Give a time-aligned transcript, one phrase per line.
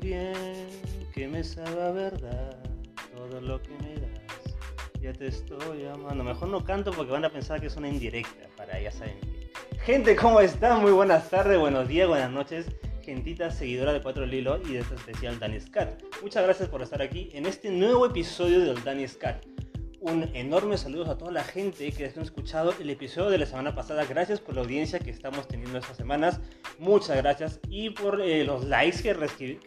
[0.00, 0.68] bien
[1.14, 2.56] que me sabe a verdad
[3.14, 4.54] todo lo que me das.
[5.00, 6.24] Ya te estoy amando.
[6.24, 9.50] Mejor no canto porque van a pensar que es una indirecta para ya saben qué.
[9.80, 10.80] Gente, ¿cómo están?
[10.80, 12.66] Muy buenas tardes, buenos días, buenas noches.
[13.02, 16.02] Gentita seguidora de Cuatro Lilo y de este especial Danny Cat.
[16.22, 19.44] Muchas gracias por estar aquí en este nuevo episodio del Danny Cat
[20.02, 23.72] un enorme saludo a toda la gente que ha escuchado el episodio de la semana
[23.74, 24.04] pasada.
[24.04, 26.40] Gracias por la audiencia que estamos teniendo estas semanas.
[26.82, 27.60] Muchas gracias.
[27.68, 29.14] Y por eh, los likes que,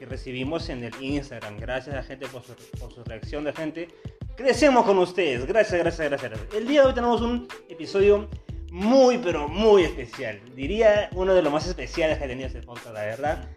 [0.05, 1.57] recibimos en el Instagram.
[1.57, 3.87] Gracias a gente por su, reacción de gente.
[4.35, 5.45] Crecemos con ustedes.
[5.45, 6.41] Gracias, gracias, gracias.
[6.53, 8.27] El día de hoy tenemos un episodio
[8.70, 10.41] muy, pero muy especial.
[10.57, 13.49] Diría uno de los más especiales que ha tenido este podcast, la verdad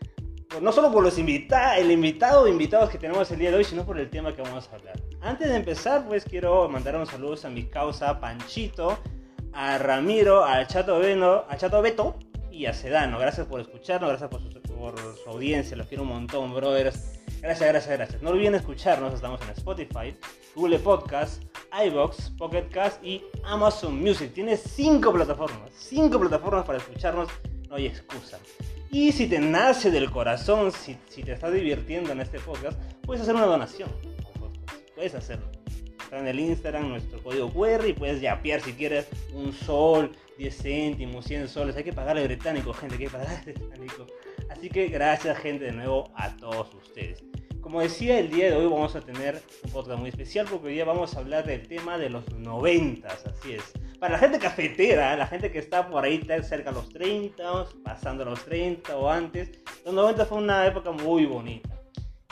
[0.62, 3.84] no solo por los invitados, el invitado invitados que tenemos el día de hoy, sino
[3.84, 4.98] por el tema que vamos a hablar.
[5.20, 8.98] Antes de empezar, pues quiero mandar unos saludos a mi causa Panchito,
[9.52, 12.18] a Ramiro, a Chato, Beno, a Chato Beto
[12.58, 13.18] y a Sedano.
[13.20, 17.20] Gracias por escucharnos, gracias por su, audiencia, los quiero un montón, brothers.
[17.40, 18.22] Gracias, gracias, gracias.
[18.22, 20.16] No olviden escucharnos, estamos en Spotify,
[20.56, 21.42] Google Podcast,
[21.86, 24.32] iBox, Pocket Cast y Amazon Music.
[24.34, 27.28] Tiene cinco plataformas, cinco plataformas para escucharnos,
[27.68, 28.40] no hay excusa.
[28.90, 33.22] Y si te nace del corazón, si, si te estás divirtiendo en este podcast, puedes
[33.22, 33.88] hacer una donación.
[34.96, 35.46] Puedes hacerlo.
[36.02, 40.56] Está en el Instagram nuestro código QR y puedes yapear si quieres un sol, 10
[40.56, 41.76] céntimos, 100 soles.
[41.76, 44.06] Hay que pagar el británico, gente, hay que pagar el británico.
[44.48, 47.24] Así que gracias, gente, de nuevo a todos ustedes.
[47.60, 50.74] Como decía, el día de hoy vamos a tener un podcast muy especial porque hoy
[50.74, 53.64] día vamos a hablar del tema de los noventas, así es.
[53.98, 58.24] Para la gente cafetera, la gente que está por ahí cerca de los 30, pasando
[58.24, 59.50] los 30 o antes,
[59.84, 61.68] los 90 fue una época muy bonita.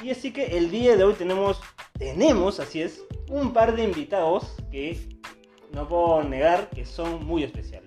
[0.03, 1.61] Y así que el día de hoy tenemos,
[1.98, 4.97] tenemos, así es, un par de invitados que
[5.73, 7.86] no puedo negar que son muy especiales.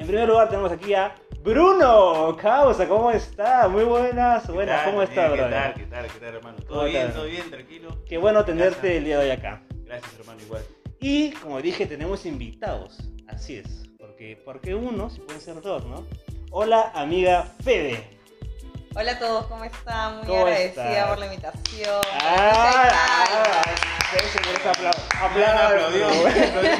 [0.00, 3.68] En primer lugar tenemos aquí a Bruno, causa, ¿cómo está?
[3.68, 5.44] Muy buenas, buenas, ¿cómo está, bro?
[5.44, 6.58] ¿Qué tal, qué tal, qué tal, hermano?
[6.66, 7.98] ¿Todo bien, todo bien, tranquilo?
[8.08, 9.62] Qué bueno tenerte el día de hoy acá.
[9.84, 10.62] Gracias, hermano, igual.
[11.00, 16.06] Y como dije, tenemos invitados, así es, porque, porque uno, si pueden ser dos, ¿no?
[16.50, 18.19] Hola, amiga Fede.
[18.96, 20.26] Hola a todos, ¿cómo están?
[20.26, 22.00] Muy agradecida por la invitación.
[22.20, 23.62] Ah,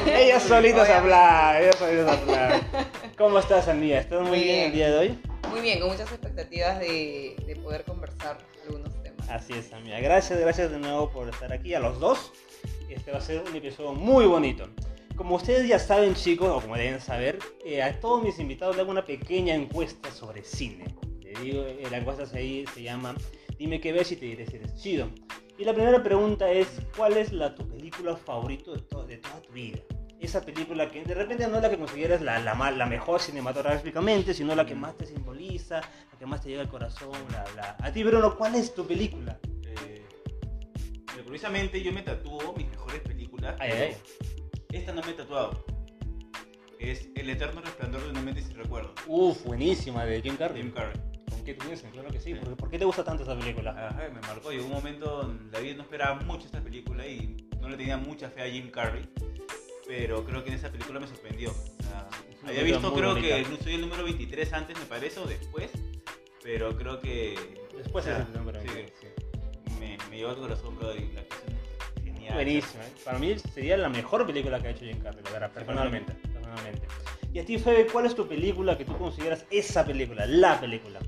[0.07, 2.61] Ella solita se habla, ella solita se habla.
[3.17, 4.01] ¿Cómo estás, amiga?
[4.01, 4.67] ¿Estás muy, bien.
[4.67, 5.19] el día de hoy?
[5.51, 9.29] Muy bien, con muchas expectativas de, de poder conversar algunos temas.
[9.29, 10.01] Así es, amiga.
[10.01, 12.33] Gracias, gracias de nuevo por estar aquí, a los dos.
[12.89, 14.69] Este va a ser un episodio muy bonito.
[15.15, 18.83] Como ustedes ya saben, chicos, o como deben saber, eh, a todos mis invitados le
[18.83, 20.87] hago una pequeña encuesta sobre cine.
[21.35, 23.15] Le digo, eh, la encuesta se, se llama
[23.59, 25.11] Dime qué ves y te diré si eres chido.
[25.59, 29.53] Y la primera pregunta es, ¿cuál es la, tu película favorita de, de toda tu
[29.53, 29.81] vida?
[30.21, 34.35] esa película que de repente no es la que consideras la, la, la, mejor cinematográficamente,
[34.35, 37.13] sino la que más te simboliza, la que más te llega al corazón.
[37.57, 39.39] La, A ti, Bruno, ¿cuál es tu película?
[39.65, 40.05] Eh,
[41.25, 43.57] curiosamente, yo me tatúo mis mejores películas.
[44.71, 45.65] Esta no me he tatuado.
[46.79, 48.95] Es El Eterno Resplandor de una mente sin recuerdo.
[49.07, 50.63] Uf, buenísima, de Jim Carrey.
[50.63, 51.10] Jim Carrey.
[51.55, 51.91] ¿Con qué tú dices?
[51.93, 52.35] Claro que sí.
[52.35, 53.71] ¿Por qué te gusta tanto esa película?
[53.71, 54.51] Ajá, me marcó.
[54.51, 57.97] Llegó un momento en la vida no esperaba mucho esta película y no le tenía
[57.97, 59.09] mucha fe a Jim Carrey
[59.91, 61.53] pero creo que en esa película me sorprendió.
[62.47, 65.69] había visto, creo que no soy el número 23 antes, me parece, o después,
[66.45, 67.37] pero creo que.
[67.77, 68.69] Después es el número sí,
[69.81, 71.59] Me, me llevó al corazón, bro, y la actuación
[71.97, 72.35] es genial.
[72.35, 72.93] Buenísimo, ¿eh?
[73.05, 76.87] Para mí sería la mejor película que ha hecho Jim Carrey, la verdad, personalmente, personalmente.
[77.33, 81.01] Y a ti, Febe, ¿cuál es tu película que tú consideras esa película, la película?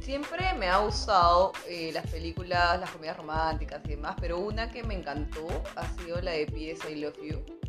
[0.00, 4.82] Siempre me ha gustado eh, las películas, las comedias románticas y demás, pero una que
[4.82, 5.46] me encantó
[5.76, 6.90] ha sido la de P.S.
[6.90, 7.60] I Love You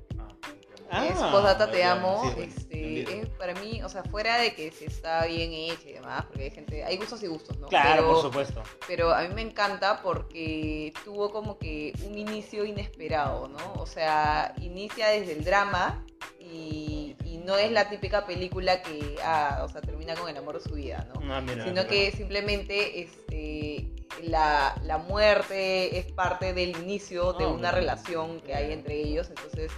[0.94, 2.34] Ah, es Te Amo.
[2.38, 6.26] este, es para mí, o sea, fuera de que se está bien hecha y demás,
[6.26, 7.68] porque hay gente, hay gustos y gustos, ¿no?
[7.68, 8.62] Claro, por supuesto.
[8.88, 13.74] Pero a mí me encanta porque tuvo como que un inicio inesperado, ¿no?
[13.78, 16.06] O sea, inicia desde el drama
[16.40, 17.16] y,
[17.46, 20.76] no es la típica película que, ah, o sea, termina con el amor de su
[20.76, 21.34] vida, ¿no?
[21.34, 23.92] Ah, Sino que simplemente, este
[24.24, 29.30] la, la, muerte es parte del inicio de una relación que hay entre ellos.
[29.30, 29.72] Entonces,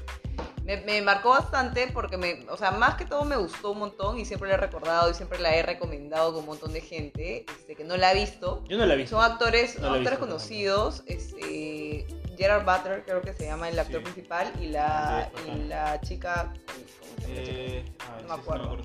[0.64, 4.26] me, marcó bastante porque, me, o sea, más que todo me gustó un montón y
[4.26, 7.76] siempre la he recordado y siempre la he recomendado con un montón de gente este,
[7.76, 8.64] que no la ha visto.
[8.68, 9.18] Yo no la he visto.
[9.18, 11.04] Son actores, actores conocidos.
[11.06, 12.06] Este,
[12.38, 16.54] Gerard Butler creo que se llama el actor principal y la, y la chica...
[16.66, 17.50] ¿cómo se llama?
[17.50, 17.86] Eh,
[18.22, 18.78] no me acuerdo.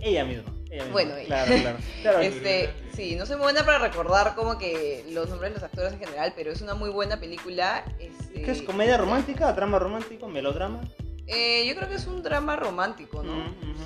[0.00, 0.61] ella misma.
[0.90, 1.52] Bueno, claro,
[2.02, 2.20] claro.
[2.20, 5.92] este, sí, no soy muy buena para recordar como que los nombres de los actores
[5.92, 7.84] en general, pero es una muy buena película.
[7.98, 10.80] Este, ¿Qué es comedia romántica, drama romántico, melodrama?
[11.26, 13.32] Eh, yo creo que es un drama romántico, ¿no?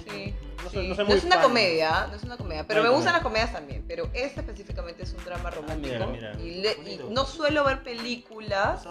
[0.05, 0.35] sí.
[0.65, 1.45] No, Sí, soy, no soy no muy es una fan.
[1.45, 3.45] comedia, no es una comedia, pero No me gustan las comedia.
[3.47, 6.45] comedias también, pero esta específicamente es un drama romántico Ah, mira, mira.
[6.45, 7.09] y, le- y Bonito.
[7.11, 8.85] no suelo ver películas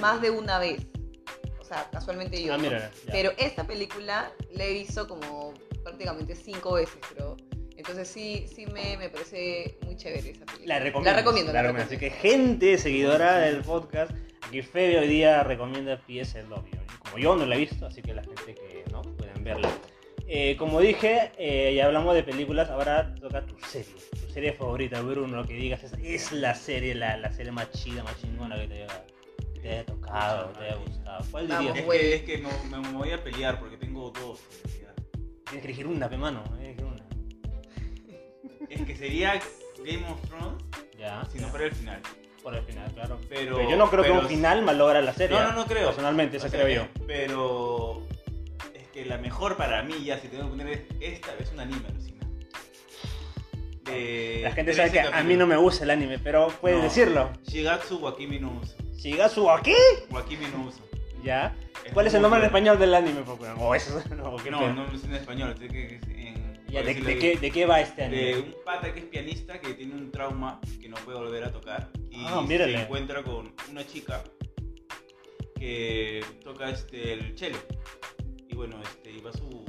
[0.00, 0.82] más de una vez.
[1.60, 2.52] O sea, casualmente yo.
[2.54, 2.90] Ah, ya.
[3.12, 7.36] Pero esta película la he visto como prácticamente cinco veces, creo.
[7.76, 10.78] Entonces sí, sí me, me parece muy chévere esa película.
[10.78, 11.10] La recomiendo.
[11.10, 11.52] La recomiendo.
[11.52, 11.88] la recomiendo.
[11.88, 14.12] Así que gente seguidora del podcast,
[14.42, 16.78] aquí Febe hoy día recomienda PS Love You.
[17.00, 19.70] Como yo no la he visto, así que la gente que no pueden verla.
[20.34, 23.92] Eh, como dije, eh, ya hablamos de películas, ahora toca tu serie.
[24.12, 27.70] Tu serie favorita, Bruno, lo que digas es, es la serie, la, la serie más
[27.72, 29.04] chida, más chingona que te haya,
[29.52, 31.24] que te haya tocado, que te haya gustado.
[31.30, 31.86] ¿Cuál Vamos, dirías?
[31.86, 34.40] Es que, es que no, me, voy a pelear porque tengo dos.
[34.64, 34.81] realidad.
[35.52, 36.42] Tienes que elegir una, pe mano.
[36.58, 38.66] tienes que elegir una.
[38.70, 39.38] Es que sería
[39.84, 40.64] Game of Thrones
[40.98, 41.24] Ya.
[41.30, 42.00] si no fuera el final.
[42.42, 43.18] Por el final, claro.
[43.28, 45.36] Pero, Pero yo no creo pero- que un final malogra la serie.
[45.38, 45.88] No, no, no creo.
[45.88, 46.88] Personalmente, eso O sea, creo yo.
[47.06, 48.02] Pero
[48.74, 51.60] es que la mejor para mí, ya si tengo que poner es esta, es un
[51.60, 52.26] anime, alucina.
[53.84, 56.78] De La gente 13 sabe que a mí no me gusta el anime, pero puedes
[56.78, 56.84] No.
[56.84, 57.30] decirlo.
[57.46, 58.74] Shigatsu Wakimi no Uso.
[58.96, 59.74] Shigatsu aquí.
[60.10, 60.80] Wakimi no Uso.
[61.22, 61.54] Ya.
[61.84, 63.20] Es ¿Cuál es el nombre en español del anime?
[63.58, 65.72] O eso, no, qué No, no es en español, es
[66.08, 66.64] en...
[66.68, 68.38] Ya, ¿de, de qué, ¿De qué va este de anime?
[68.38, 71.90] un pata que es pianista que tiene un trauma que no puede volver a tocar
[72.10, 74.22] y Ah, se encuentra con una chica
[75.58, 77.58] que toca este el cello
[78.48, 79.64] y bueno este iba a su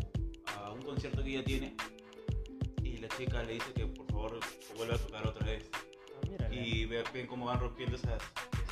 [0.55, 1.75] a un concierto que ella tiene
[2.83, 4.39] y la chica le dice que por favor
[4.77, 5.69] vuelva a tocar otra vez
[6.39, 8.21] Ah, y ve- ven cómo van rompiendo esas,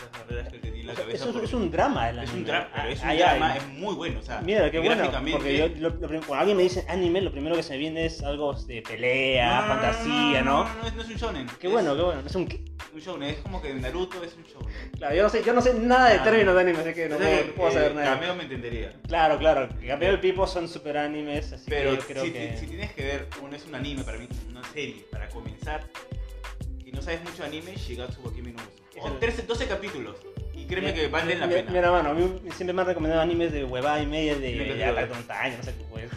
[0.01, 2.09] esas barreras que él tenía en la O sea, cabeza eso es- es un drama
[2.09, 2.37] el es anime.
[2.39, 4.79] un drama pero es un Ah, drama ya, es muy bueno o sea Mira, qué
[4.79, 5.11] bueno.
[5.31, 8.05] Porque yo, lo- lo cuando alguien me dice anime, lo primero que se me viene
[8.05, 10.63] es algo de pelea, fantasía, ¿no?
[10.65, 12.21] no, no, es, no es un shonen Qué es bueno, qué bueno.
[12.25, 12.41] Es un...
[12.93, 15.61] un shonen es como que Naruto es un shonen Claro, yo no sé, yo no
[15.61, 16.23] sé nada de Ah.
[16.23, 18.13] términos de anime, así que no sea, puedo, puedo saber eh, nada.
[18.15, 18.93] Cameo me entendería.
[19.07, 19.69] Claro, claro.
[19.85, 22.57] Cameo y Pipo son super animes, así Pero que yo creo si, que...
[22.57, 25.83] si tienes que ver, uno es un anime para mí, una serie, para comenzar,
[26.91, 28.71] y no sabes mucho anime, Shigatsu wa Kimi no Uso.
[28.95, 30.15] Es Son el- 13 12 capítulos,
[30.53, 31.71] y créeme Mira, que valen la mira, pena.
[31.71, 34.65] Mira, mano, a mí siempre me han recomendado animes de huevada y media de Mira,
[34.75, 35.07] ya mira.
[35.07, 36.09] cartón años, no sé qué pues.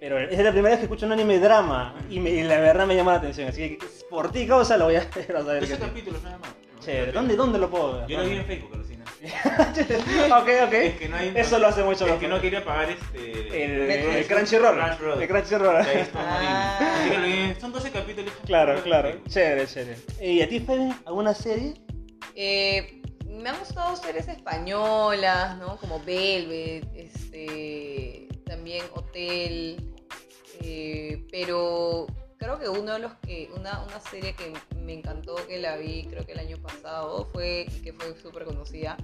[0.00, 2.86] Pero es la primera vez que escucho un anime drama y, me- y la verdad
[2.86, 3.48] me llama la atención.
[3.48, 3.78] Así que
[4.10, 5.88] por ti, causa, lo voy a ver 12 qué tal.
[5.88, 6.50] capítulos nada más.
[6.80, 7.12] Chévere.
[7.12, 8.08] ¿Dónde, ¿Dónde lo puedo ver?
[8.08, 8.70] Yo lo vi en Facebook.
[10.32, 10.72] ok, ok.
[10.72, 11.32] Es que no hay.
[11.36, 12.18] Eso lo hace mucho Es mejor.
[12.20, 13.64] que no quería pagar este.
[13.64, 14.78] El, Crunchyroll.
[14.78, 15.22] Crunchyroll.
[15.22, 15.76] El Crunchyroll.
[16.14, 16.78] Ah.
[17.00, 17.10] Así
[17.54, 18.32] que Son 12 capítulos.
[18.46, 19.20] Claro, claro.
[19.28, 19.96] Chévere, chévere.
[20.20, 20.92] ¿Y a ti, Fede?
[21.06, 21.74] ¿Alguna serie?
[22.34, 25.76] Eh, me han gustado series españolas, ¿no?
[25.76, 29.92] Como Velvet, este, también Hotel,
[30.60, 32.06] eh, pero
[32.42, 36.04] creo que uno de los que, una, una serie que me encantó que la vi,
[36.10, 38.96] creo que el año pasado, fue, que fue súper conocida,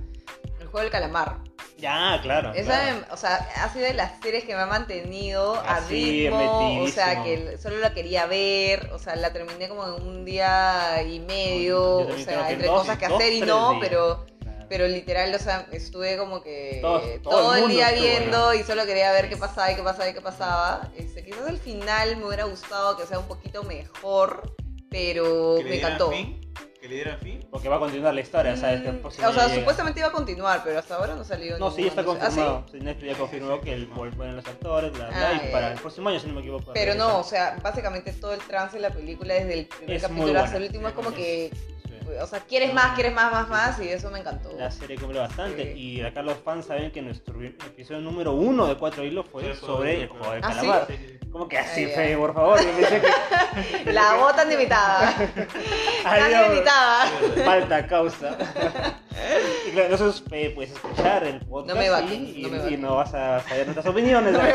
[0.60, 1.38] El Juego del Calamar.
[1.78, 2.52] Ya, claro.
[2.54, 2.98] Esa, claro.
[3.06, 6.82] me- o sea, ha sido de las series que me ha mantenido a Así, ritmo,
[6.82, 11.00] o sea, que solo la quería ver, o sea, la terminé como en un día
[11.04, 13.80] y medio, o sea, entre dos- cosas que dos, hacer y no, días.
[13.88, 14.26] pero.
[14.68, 18.62] Pero literal, o sea, estuve como que Todo- todo, todo el el día viendo y
[18.62, 20.90] solo quería ver qué pasaba y qué pasaba y qué pasaba.
[20.96, 24.54] Este, quizás al final me hubiera gustado que sea un poquito mejor,
[24.90, 26.10] pero Que le me encantó.
[26.10, 26.40] fin,
[26.80, 27.44] Que le dieran fin.
[27.50, 28.82] Porque va a continuar la historia, ¿sabes?
[28.82, 29.54] Que Mm, o sea, llega.
[29.56, 32.22] supuestamente iba a continuar, pero hasta ahora no ha salido No, sí, ya está anuncio.
[32.22, 32.66] ¿Ah, confirmado.
[32.70, 35.72] Sí, Netflix ya confirmó que el vuelven los actores, bla, bla, Ah, y para ya.
[35.74, 36.70] el próximo año, si no me equivoco.
[36.72, 40.02] Pero no, o sea, básicamente todo el trance de la película, desde el primer Es
[40.02, 41.50] capítulo hasta el último, es como Es- que.
[42.22, 44.50] O sea, quieres más, quieres más, más, más, y eso me encantó.
[44.56, 45.74] La serie cumple bastante.
[45.74, 45.78] Sí.
[45.78, 49.60] Y acá los fans saben que nuestro episodio número uno de Cuatro Hilos fue Sí,
[49.60, 50.56] sobre el juego del ¿Ah, sí?
[50.66, 50.86] calamar.
[51.32, 51.86] ¿Cómo que así.
[51.86, 52.58] Fede, por favor?
[52.58, 53.92] Que.
[53.92, 55.14] La botan de invitada.
[56.02, 57.06] Tan invitada.
[57.44, 58.36] Falta causa.
[59.66, 62.76] y claro, entonces eh, puedes escuchar el podcast No me vaquen, y, no me y
[62.76, 64.32] no vas a saber nuestras opiniones.
[64.32, 64.48] No me.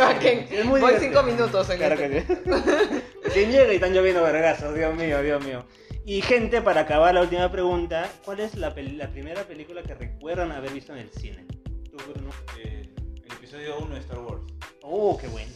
[0.49, 1.21] Es muy Voy divertido.
[1.21, 2.25] cinco minutos en Claro este.
[2.25, 3.03] que sí.
[3.23, 5.63] Recién llega y están lloviendo vergazos, Dios mío, Dios mío.
[6.05, 10.73] Y gente, para acabar la última pregunta, ¿cuál es la, primera película que recuerdan haber
[10.73, 11.45] visto en el cine?
[11.89, 12.29] ¿Tú, Bruno?
[12.57, 12.89] Eh,
[13.25, 14.43] el episodio 1 de Star Wars.
[14.81, 15.51] Oh, qué buena.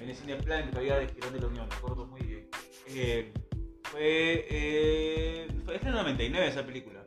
[0.00, 2.48] En el cine plan que todavía de Girón de la Unión, me acuerdo muy bien.
[2.88, 3.30] Eh,
[3.84, 7.04] fue, eh, fue en el 99 esa película.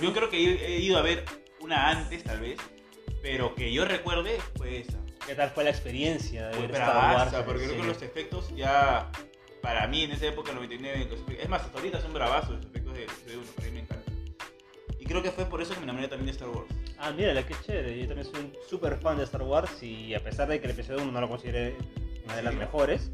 [0.00, 1.24] Yo creo que he he ido a ver
[1.60, 2.58] una antes, tal vez,
[3.20, 4.98] pero que yo recuerde fue esa.
[5.26, 7.44] ¿Qué tal fue la experiencia de Fue ver Star Wars?
[7.44, 9.10] porque creo que los efectos ya,
[9.66, 12.94] para mí en esa época, 99, los es más, hasta ahorita son bravazos los efectos
[12.94, 14.14] de episodio 1, para mí me encantan.
[15.00, 16.68] Y creo que fue por eso que me enamoré también de Star Wars.
[16.98, 17.98] Ah, mira, qué chévere.
[17.98, 20.70] Yo también soy un súper fan de Star Wars y a pesar de que el
[20.70, 21.74] episodio 1 no lo consideré
[22.26, 22.58] una de las Sí.
[22.60, 23.10] mejores,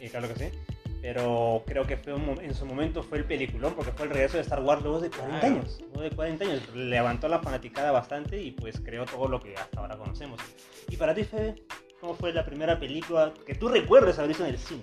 [0.00, 0.58] y claro que sí,
[1.02, 4.38] pero creo que fue un en su momento fue el peliculón porque fue el regreso
[4.38, 5.56] de Star Wars luego de 40 Claro.
[5.56, 5.78] años.
[5.88, 6.62] Luego de 40 años.
[6.74, 10.40] Levantó la fanaticada bastante y pues creó todo lo que hasta ahora conocemos.
[10.88, 11.56] Y para ti, Fede,
[12.00, 14.80] ¿cómo fue la primera película que tú recuerdes haber visto en el cine?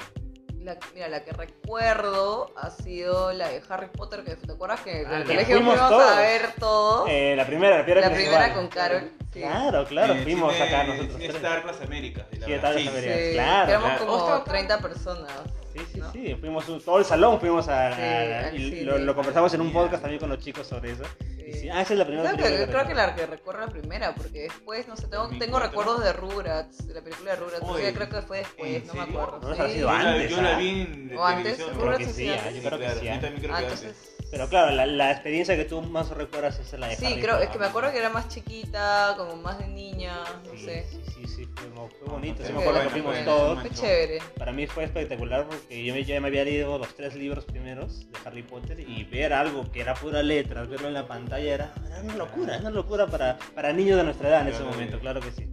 [0.63, 5.01] La, mira, la que recuerdo ha sido la de Harry Potter, que te acuerdas que
[5.01, 7.06] en Ah, el la colegio fuimos a ver todo.
[7.08, 8.68] Eh, la primera, la primera la primera con.
[8.68, 9.12] Carol.
[9.34, 9.39] sí.
[9.42, 11.36] Claro, claro, el fuimos cine- acá nosotros Cine tres.
[11.38, 12.28] Star Plaza América.
[12.32, 12.54] de la Sí.
[12.54, 13.06] Star Sí, Plaza sí.
[13.08, 13.25] América.
[13.30, 14.06] Sí, claro, éramos claro.
[14.06, 14.44] como Ostras.
[14.46, 15.32] 30 personas.
[15.74, 16.12] Sí, sí, ¿no?
[16.12, 19.54] sí, fuimos un- todo el salón, fuimos a, Sí, a- al y lo, lo conversamos
[19.54, 21.04] en un podcast también con los chicos sobre eso.
[21.51, 21.60] Sí.
[21.62, 22.94] sí, ah, esa es la primera Creo que, creo que recuerdo.
[22.96, 25.46] la que recuerdo la primera, porque después, no sé, tengo, 2004.
[25.46, 28.94] tengo recuerdos de Rugrats, de la película de Rugrats, creo que fue después, ¿en no
[28.94, 29.39] me acuerdo.
[29.41, 29.62] No, sí.
[29.62, 32.06] ha sido Yo la, antes, yo la vi en O antes, ah, yo creo que
[32.06, 33.20] sí, yo ah.
[33.20, 34.19] también creo que antes.
[34.32, 37.36] Pero claro, la, la experiencia que tú más recuerdas es la de Sí, Harry creo,
[37.36, 37.52] es Potter.
[37.52, 40.86] que me acuerdo que era más chiquita, como más de niña, no Sí, sé.
[40.92, 42.46] Sí, sí, sí, fue, fue bonito.
[42.46, 43.60] Sí, me acuerdo que fuimos todos.
[43.62, 44.20] Fue chévere.
[44.38, 48.02] Para mí fue espectacular porque yo me- ya me había leído los tres libros primeros
[48.12, 51.74] de Harry Potter y ver algo que era pura letra, verlo en la pantalla era,
[51.88, 55.00] era una locura, era una locura para, para niños de nuestra edad en ese momento,
[55.00, 55.48] claro que sí.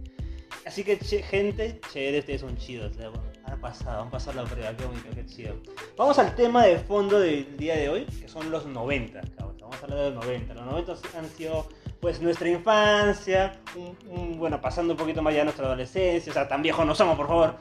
[0.65, 3.09] Así que che- gente, chévere, ustedes son chidos, ya,
[3.57, 5.55] han pasado, han pasado la prueba, qué bonito, qué chido.
[5.97, 9.57] Vamos al tema de fondo del día de hoy, que son los 90, cabrón.
[9.59, 10.53] Vamos a hablar de los 90.
[10.53, 11.67] Los 90 han sido
[11.99, 16.47] pues nuestra infancia, un- un- bueno, pasando un poquito más ya nuestra adolescencia, o sea,
[16.47, 17.55] tan viejos no somos, por favor.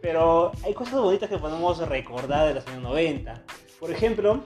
[0.00, 3.42] Pero hay cosas bonitas que podemos recordar de los años 90.
[3.80, 4.44] Por ejemplo,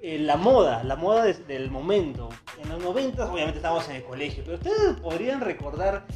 [0.00, 2.28] eh, la moda, la moda des- del momento.
[2.62, 6.06] En los 90 obviamente estábamos en el colegio, pero ustedes podrían recordar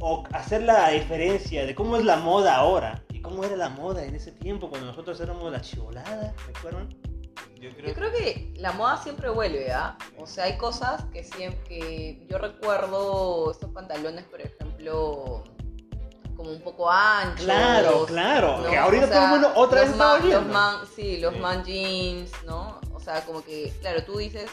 [0.00, 4.14] o hacer la diferencia de cómo es la moda ahora cómo era la moda en
[4.14, 6.88] ese tiempo cuando nosotros éramos la chivolada, ¿recuerdan?
[7.60, 9.96] Yo creo, Yo creo que la moda siempre vuelve, ¿ah?
[10.18, 15.44] O sea, hay cosas que siempre que yo recuerdo estos pantalones, por ejemplo,
[16.36, 17.44] como un poco anchos.
[17.44, 18.58] Claro, claro.
[18.62, 18.70] ¿no?
[18.70, 20.40] que ahorita O sea, todo el mundo otra los vez está man- volviendo.
[20.44, 21.40] los man, sí, los Sí.
[21.40, 22.80] man jeans, ¿no?
[22.94, 24.50] O sea, como que, claro, tú dices,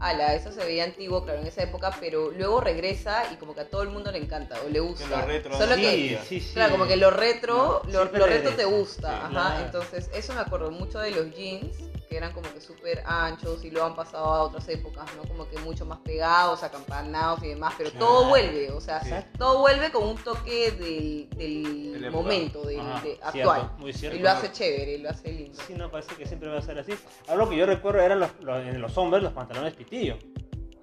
[0.00, 3.60] ala, eso se veía antiguo, claro, en esa época, pero luego regresa y como que
[3.60, 5.20] a todo el mundo le encanta o le gusta.
[5.20, 6.54] lo retro, Solo sí, que, sí, sí.
[6.54, 9.30] claro, como que lo retro, No, lo, retro te gusta, Sí, ajá.
[9.30, 9.64] claro.
[9.64, 11.76] Entonces, eso me acuerdo mucho de los jeans,
[12.08, 15.22] que eran como que súper anchos y luego han pasado a otras épocas, ¿no?
[15.28, 19.10] Como que mucho más pegados, acampanados y demás, pero todo vuelve, o sea, Sí.
[19.38, 23.70] todo vuelve con un toque del, del De momento, del, Ajá, de- Cierto, actual.
[23.78, 24.16] muy cierto.
[24.18, 25.60] Y lo hace chévere, lo hace lindo.
[25.66, 26.92] Sí, no, parece que siempre va a ser así.
[27.28, 30.16] Algo que yo recuerdo eran los, los- en los hombres los pantalones pitillo.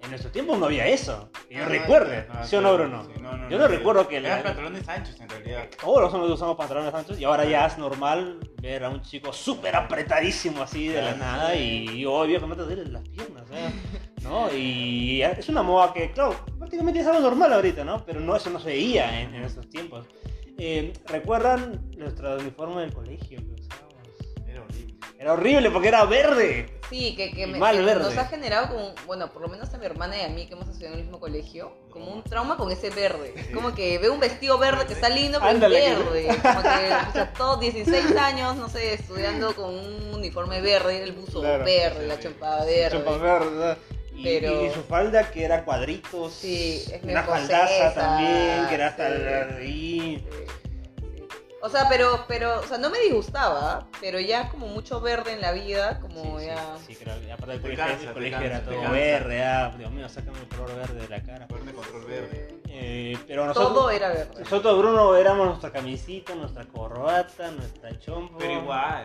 [0.02, 1.30] En nuestro tiempo no había eso.
[1.48, 2.26] Que yo Ah, recuerde.
[2.44, 3.06] ¿Sí o no, Bruno?
[3.48, 5.68] yo no, recuerdo que Eran la- pantalones anchos en realidad.
[5.80, 9.32] todos los hombres usamos pantalones anchos y ahora ya es normal ver a un chico
[9.32, 13.70] súper apretadísimo así de la nada y oh viejo no te duelen las piernas ¿eh?
[14.22, 14.52] ¿no?
[14.54, 18.04] y es una moda que claro prácticamente es algo normal ahorita ¿no?
[18.04, 20.06] pero no eso no se veía en, en estos tiempos
[20.58, 23.40] Eh, ¿recuerdan nuestro uniforme del colegio
[25.22, 28.02] era horrible porque era verde Sí, que, que, Y me- mal que verde.
[28.04, 30.52] nos ha generado como, bueno, por lo menos a mi hermana y a mí que
[30.52, 33.32] hemos estudiado en el mismo colegio, como un trauma con ese verde.
[33.46, 33.52] Sí.
[33.54, 36.26] Como que veo un vestido verde que está lindo, pero Ándale, es verde.
[36.42, 36.68] Como que,
[37.08, 41.64] o sea, todos 16 años, no sé, estudiando con un uniforme verde, el buzo Claro.
[41.64, 42.90] verde, la chompada verde.
[43.02, 43.76] Chompa verde
[44.14, 48.88] y, Pero- y su falda que era cuadritos Sí, es una faldaza también que era
[48.88, 49.14] hasta sí.
[49.22, 50.70] el- Sí, sí.
[51.64, 55.40] O sea, pero, pero, o sea, no me disgustaba, pero ya como mucho verde en
[55.40, 56.76] la vida, como sí, ya...
[56.78, 58.90] sí, sí, creo que aparte del colegio, cansa, el colegio cansa, era todo cansa.
[58.90, 61.46] verde, ah, Dios mío, sácame el color verde de la cara.
[61.46, 62.48] Fueron de control verde.
[62.68, 64.40] eh, Eh, pero nosotros, todo era verde.
[64.40, 68.38] nosotros, Bruno, éramos nuestra camisita, nuestra corbata, nuestra chompa.
[68.38, 69.04] Pero igual,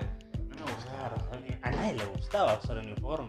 [0.58, 0.98] no me gustaba.
[1.10, 1.28] Claro,
[1.62, 3.28] a nadie le gustaba usar el uniforme.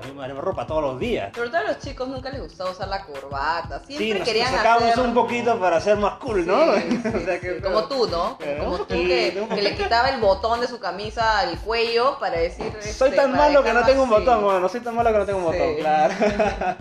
[0.00, 1.32] La misma, la misma ropa todos los días.
[1.34, 3.82] Sobre todo a los chicos nunca les gustaba usar la corbata.
[3.84, 5.04] Siempre Sí, nos, querían nos sacábamos hacer...
[5.04, 6.74] un poquito para ser más cool, ¿no?
[6.76, 7.62] Sí, sí, O sea que- sí.
[7.62, 8.36] Como tú, ¿no?
[8.38, 12.38] Pero Como un tú que, le quitaba el botón de su camisa al cuello para
[12.38, 12.72] decir...
[12.80, 15.26] Soy este, tan malo que no tengo un botón, bueno, soy tan malo que no
[15.26, 15.58] tengo un Sí.
[15.58, 16.14] botón, claro.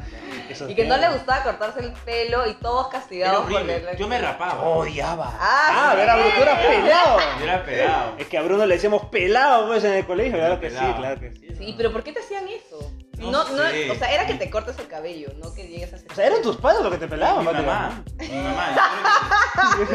[0.50, 3.98] Esos Y que no le gustaba cortarse el pelo y todos Era castigados por el-
[3.98, 4.62] Yo me rapaba.
[4.64, 5.34] Odiaba.
[5.40, 5.98] Ah, Ah, sí.
[5.98, 7.18] ver a Bruno, tú eras pelado.
[7.40, 8.14] Yo era pelado.
[8.18, 11.20] Es que a Bruno le decíamos pelado pues en el colegio, claro que sí, claro
[11.20, 11.48] que sí.
[11.58, 12.78] Sí, pero ¿por qué te hacían eso?
[13.18, 16.12] No No, o sea, era que te cortes el cabello, no que llegues a hacer...
[16.12, 18.04] O sea, eran tus padres los que te pelaban, Mi mamá.
[18.20, 18.68] Mi mamá.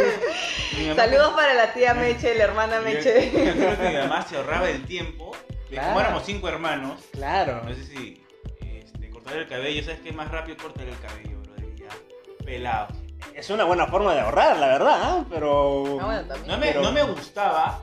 [0.78, 3.30] mi Saludos para la tía Meche, la hermana Meche.
[3.32, 5.32] Yo creo que mi mamá se ahorraba el tiempo.
[5.70, 5.88] Claro.
[5.88, 7.62] Como éramos cinco hermanos, Claro.
[7.64, 8.26] no sé si
[8.60, 9.82] este, cortar el cabello.
[9.84, 11.54] ¿Sabes qué es más rápido cortar el cabello, bro?
[11.76, 12.88] Ya, pelado.
[13.34, 15.24] Es una buena forma de ahorrar, la verdad, ¿ah?
[15.30, 15.98] pero...
[16.00, 16.48] Ah, bueno, también.
[16.48, 17.80] No me, Pero- no me gustaba,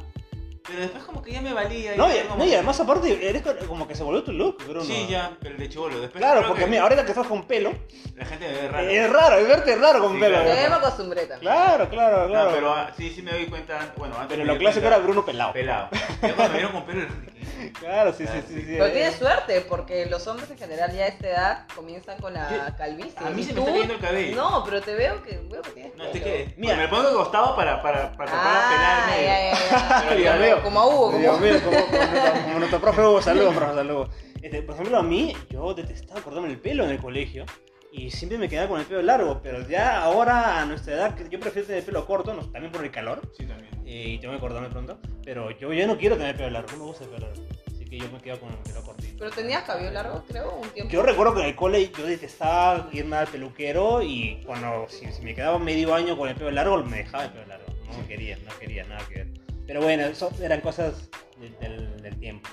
[0.69, 1.95] pero después como que ya me valía.
[1.95, 4.31] No, ya y, como no, y además aparte, eres co- como que se volvió tu
[4.31, 4.83] look, Bruno.
[4.85, 5.99] Sí, ya, pero el de chivolo.
[5.99, 7.73] Después Claro, porque que mira, ahorita que estás con pelo,
[8.15, 8.87] la gente me ve raro.
[8.89, 10.35] es raro, es verte raro con Sí, pelo.
[10.35, 10.47] claro.
[10.49, 10.69] Ya ¿verdad?
[10.69, 11.39] me acostumbré también.
[11.53, 12.49] Claro, claro, claro.
[12.49, 13.93] No, pero ah, sí, sí me doy cuenta.
[13.97, 15.53] Bueno, antes Pero lo clásico era Bruno pelado.
[15.53, 15.89] Pelado.
[16.21, 17.01] Ya cuando me vieron con pelo,
[17.79, 18.53] Claro, sí, sí, sí.
[18.61, 22.33] sí Pero tienes suerte, porque los hombres en general ya a esta edad comienzan con
[22.33, 23.13] la calvicie.
[23.17, 24.35] A mí ¿Y se me está cayendo el cabello.
[24.35, 26.23] No, pero te veo que, veo que tienes No, pelo.
[26.23, 26.53] que.
[26.57, 26.75] Mira.
[26.77, 29.23] Me pongo de costado para, para, para Ah, de pelarme.
[29.25, 30.17] ya, ya, ya.
[30.23, 30.63] Ya veo.
[30.63, 31.45] Como a Hugo, Dios como...
[31.45, 34.09] mío, como, como, como nuestro profe Hugo, saludos, profe, saludos.
[34.41, 37.45] Este, por ejemplo, a mí, yo detestaba cortarme el pelo en el colegio
[37.91, 41.39] y siempre me quedaba con el pelo largo, pero ya ahora a nuestra edad, yo
[41.39, 43.69] prefiero tener el pelo corto, no, también por el calor, Sí, también.
[43.85, 46.69] eh, y tengo que cortarme pronto, pero yo ya no quiero tener el pelo largo,
[46.73, 49.15] no me gusta el pelo largo, así que yo me quedo con el pelo cortito.
[49.19, 50.93] Pero tenías cabello largo, creo, un tiempo.
[50.93, 55.21] Yo recuerdo que en el cole yo detestaba irme al peluquero y cuando si, si
[55.23, 57.65] me quedaba medio año con el pelo largo, me dejaba el pelo largo.
[57.97, 59.27] No quería, no quería nada que ver.
[59.65, 62.47] Pero bueno, eso eran cosas de- del, del tiempo.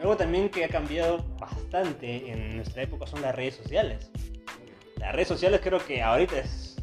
[0.00, 4.10] Algo también que ha cambiado bastante en nuestra época son las redes sociales.
[4.98, 6.76] Las redes sociales creo que ahorita es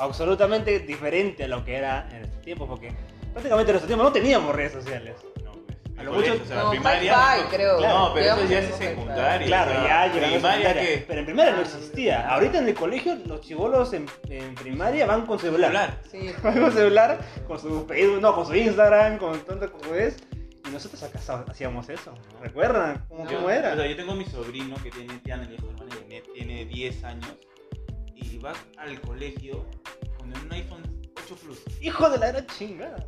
[0.00, 2.92] absolutamente diferente a lo que era en este tiempo, porque
[3.32, 5.14] prácticamente en nuestro tiempo no teníamos redes sociales.
[5.44, 5.76] No, pues.
[5.98, 7.16] A lo mucho- o sea, No, primaria.
[7.42, 7.80] no- creo.
[7.80, 9.46] No, pero eso Llegamos ya es secundaria.
[9.46, 10.82] Claro, o sea, ya llegando a Primaria secundaria.
[10.98, 11.04] que.
[11.06, 12.28] Pero en primaria no existía.
[12.28, 15.70] Ahorita en el colegio los chivolos en, en primaria van con celular.
[15.70, 15.98] Celular.
[16.10, 16.34] Sí.
[16.42, 20.16] Van con celular, con su Facebook, no, con su Instagram, con tanto como es.
[20.66, 22.14] Y nosotros acá hacíamos eso.
[22.40, 23.72] ¿Recuerdan cómo, cómo era?
[23.72, 25.60] o sea, yo tengo a mi sobrino que tiene, Janet,
[26.34, 27.32] tiene 10 años
[28.14, 29.64] y va al colegio
[30.18, 30.82] con un iPhone
[31.24, 31.62] 8 Plus.
[31.80, 33.06] Hijo de la gran chingada.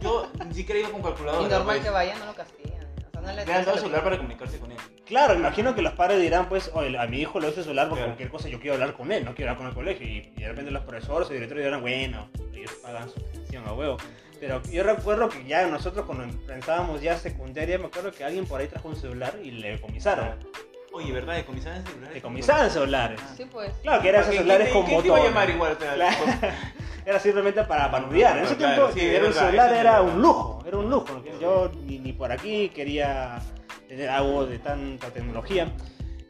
[0.00, 1.46] Yo ni siquiera iba con calculadora.
[1.46, 1.84] Y normal pues.
[1.84, 2.86] que vayan, no lo castigan.
[3.06, 4.78] O sea, no le Le han dado el celular para comunicarse con él.
[5.04, 7.88] Claro, imagino que los padres dirán, pues, oye, a mi hijo le doy su celular
[7.88, 8.10] por Claro.
[8.10, 10.06] cualquier cosa, yo quiero hablar con él, no quiero hablar con el colegio.
[10.06, 13.72] Y, y de repente los profesores o directores dirán, bueno, ellos pagan su pensión a
[13.72, 13.96] huevo.
[14.40, 18.60] Pero yo recuerdo que ya nosotros cuando pensábamos ya secundaria, me acuerdo que alguien por
[18.60, 20.36] ahí trajo un celular y le decomisaron.
[20.92, 21.36] Oye, ¿verdad?
[21.36, 22.14] Decomisaban celulares.
[22.14, 23.20] Decomisaban celulares.
[23.36, 23.70] Sí, pues.
[23.82, 25.34] Claro, que eran esos ¿Quién celulares con ¿Quién te iba a botón.
[25.34, 25.72] llamar igual?
[25.76, 26.16] O sea, Claro.
[27.06, 28.36] Era simplemente para panudear.
[28.38, 31.24] En ese Claro, tiempo sí, era un celular era un lujo, era un lujo.
[31.40, 33.38] Yo ni, ni por aquí quería
[33.88, 35.72] tener algo de tanta tecnología.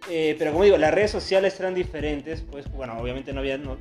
[0.09, 3.77] Eh, pero como digo, las redes sociales eran diferentes, pues bueno, obviamente no había, no-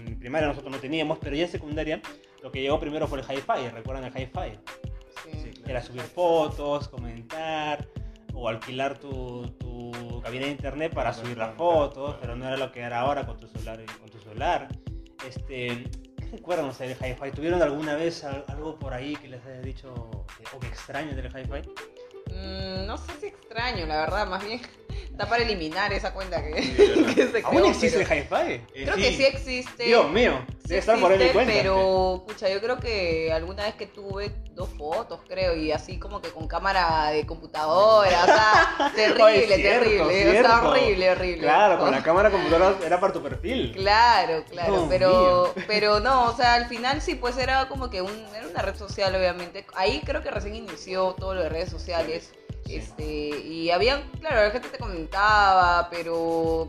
[0.00, 2.00] en, en primaria nosotros no teníamos, pero ya en secundaria
[2.42, 4.58] lo que llegó primero fue el hi-fi, ¿recuerdan el hi-fi?
[5.24, 5.52] Sí.
[5.66, 7.86] Era subir fotos, comentar
[8.34, 12.72] o alquilar tu, tu cabina de internet para subir las fotos, pero no era lo
[12.72, 13.80] que era ahora con tu celular.
[14.00, 14.68] Con tu celular.
[15.26, 15.84] Este,
[16.18, 17.30] ¿Qué recuerdan ustedes del hi-fi?
[17.30, 21.14] ¿Tuvieron alguna vez al- algo por ahí que les haya dicho que- o que extraño
[21.14, 21.68] del hi-fi?
[22.34, 24.60] Mm, no sé si extraño, la verdad, más bien
[25.12, 28.52] está para eliminar esa cuenta que, Sí, que se ¿Aún existe pero- el hi-fi?
[28.74, 29.84] Eh, Creo que sí existe.
[29.84, 31.52] Dios mío, Sí debe estar por ahí mi cuenta.
[31.52, 36.20] Pero, pucha, yo creo que alguna vez que tuve dos fotos, creo, y así como
[36.20, 41.42] que con cámara de computadora, o sea, terrible, Oye, cierto, terrible, o sea, horrible, horrible.
[41.42, 43.72] Claro, con la cámara computadora era para tu perfil.
[43.74, 48.02] Claro, claro, Dios pero, pero no, o sea, al final sí, pues era como que
[48.02, 49.66] un, era una red social, obviamente.
[49.74, 52.32] Ahí creo que recién inició todo lo de redes sociales.
[52.76, 56.68] Este, y había, claro, la gente te comentaba, pero.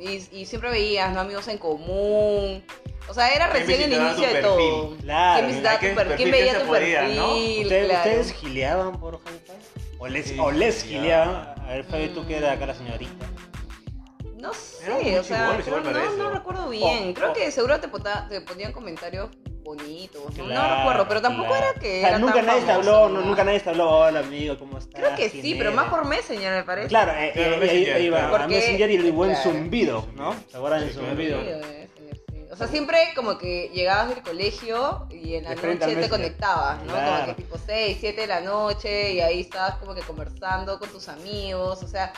[0.00, 1.20] Y, y siempre veías, ¿no?
[1.20, 2.64] Amigos en común.
[3.08, 4.96] O sea, era ¿Quién recién el inicio de todo.
[4.98, 5.34] Claro.
[5.38, 7.16] ¿Quién visitaba ¿qué tu per- perfil ¿Quién veía tu podía, perfil?
[7.16, 7.34] no?
[7.36, 7.98] ¿Ustedes, claro.
[8.10, 9.52] ¿Ustedes gileaban por hi-fi?
[9.98, 11.54] ¿O les, Sí, o les gileaban?
[11.60, 13.26] A ver, Fabi, tú que eras acá la señorita.
[14.38, 17.10] No sé, o sea, creo- no, no recuerdo bien.
[17.10, 17.32] Oh, creo oh.
[17.32, 19.30] que seguro te, pota- te ponían comentarios
[19.62, 20.44] bonitos, ¿no?
[20.44, 21.64] No Claro, recuerdo, pero tampoco claro.
[21.70, 23.26] era que O sea, era nunca tan nadie te habló, no, ¿no?
[23.26, 25.00] nunca nadie te habló, hola amigo, ¿cómo estás?
[25.00, 25.74] Creo que ¿Quién sí, pero eres?".
[25.76, 26.88] más por Messenger me parece.
[26.88, 28.34] Claro, eh, Claro, eh, Messenger, ahí iba claro.
[28.34, 29.50] a Porque- Messenger y el buen claro.
[29.50, 30.34] zumbido, ¿no?
[30.50, 31.38] ¿Se acuerdan del Sí, zumbido?
[32.50, 36.92] O sea, siempre como que llegabas del colegio y en la noche te conectabas, ¿no?
[36.92, 40.90] Como que tipo 6, 7 de la noche y ahí estabas como que conversando con
[40.90, 42.12] tus amigos, o sea,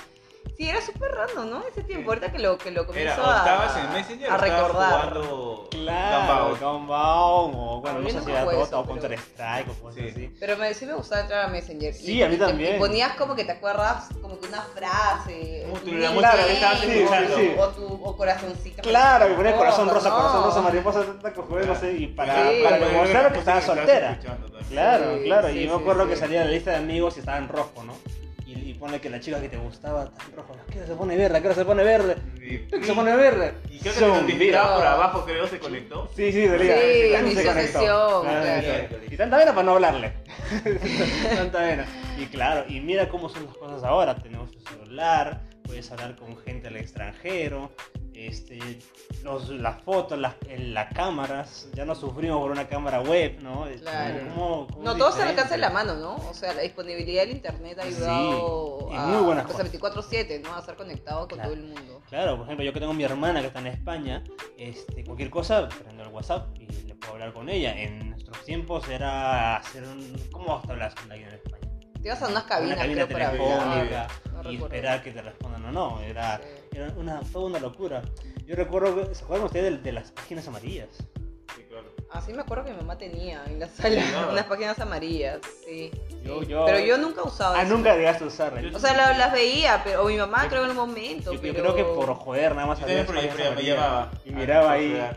[0.57, 1.65] sí, era súper random, ¿no?
[1.67, 4.41] Ese tiempo, ahorita que lo, que lo comienzo Era, a, estabas en Messenger a estabas
[4.59, 4.91] recordar.
[5.13, 7.55] jugando Claro, Gunbound?
[7.57, 9.75] O bueno, A no mí sé nunca si era fue Dota o Counter Strike o
[9.83, 10.09] cosas Sí.
[10.11, 10.35] así.
[10.41, 11.93] Pero me, sí me gustaba entrar a Messenger.
[11.95, 12.77] Sí, a mí y también.
[12.77, 15.63] Y ponías como que te acuerdas, como que una frase.
[15.65, 17.55] Como o tu- que estabas Sí.
[17.59, 18.83] O tu o corazoncito.
[18.83, 20.17] Claro, que ponía corazón Rosa, ¿no?
[20.17, 22.61] corazón rosa, mariposa, tanta cosa, no sé, y para, Sí.
[22.63, 24.19] para demostrar que estaba soltera.
[24.71, 27.49] Claro, claro, y yo me acuerdo que salía la lista de amigos y estaba en
[27.49, 27.95] rojo, ¿no?
[28.85, 30.87] Y, y pone que la chica que te gustaba está en rojo, ¿a qué hora
[30.87, 31.39] se pone verde?
[31.39, 32.17] ¿A qué hora se pone verde?
[32.39, 33.55] ¿Qué se pone verde?
[33.71, 36.11] Y creo que te notificaba por abajo, creo, se conectó.
[36.15, 36.77] Sí, sí, salía.
[36.77, 38.23] Sí, inició se conectó.
[38.23, 39.05] Claro, claro.
[39.11, 40.13] Y tanta vena para no hablarle.
[41.37, 41.87] tanta vena.
[42.19, 44.17] Y claro, y mira cómo son las cosas ahora.
[44.17, 47.73] Tenemos un celular, puedes hablar con gente al extranjero.
[48.15, 48.59] Este,
[49.25, 53.67] los, las fotos, las, las cámaras, ya no sufrimos por una cámara web, ¿no?
[53.81, 54.21] Claro.
[54.35, 56.15] ¿cómo- cómo No, todo se alcanza en la mano, ¿no?
[56.31, 59.65] O sea, la disponibilidad del internet ha Sí, ayudado y a, muy buenas pues, a
[59.65, 60.55] 24/7, ¿no?
[60.55, 61.51] A estar conectado con Claro.
[61.51, 62.03] todo el mundo.
[62.09, 64.23] Claro, por ejemplo, yo que tengo a mi hermana que está en España,
[64.57, 67.77] este, cualquier cosa, prendo el WhatsApp y le puedo hablar con ella.
[67.77, 70.15] En nuestros tiempos era hacer un...
[70.31, 71.69] ¿Cómo vas a hablar con alguien en España?
[72.01, 74.67] Te ibas a unas cabinas, una cabina creo, para telefónica No y recuerdo.
[74.67, 76.01] esperar que te respondan o no.
[76.03, 76.45] Era, Sí.
[76.75, 78.03] Era una, toda una locura.
[78.47, 80.89] Yo recuerdo, ¿se acuerdan ustedes de, de las páginas amarillas?
[81.57, 81.87] Sí, claro.
[82.11, 84.29] Así me acuerdo que mi mamá tenía en la sala Ah.
[84.33, 85.91] unas páginas amarillas, sí.
[86.23, 86.47] Yo- sí.
[86.47, 87.75] yo- Pero yo nunca usaba Ah, eso.
[87.77, 88.61] nunca llegaste a usarla.
[88.61, 91.33] Yo- O sea, la- las veía, pero o mi mamá Yo- creo en un momento,
[91.33, 91.75] Yo, yo pero...
[91.75, 93.05] creo que por joder nada más Yo había
[93.55, 94.11] me llamaba.
[94.25, 95.11] Y miraba Ah, ahí.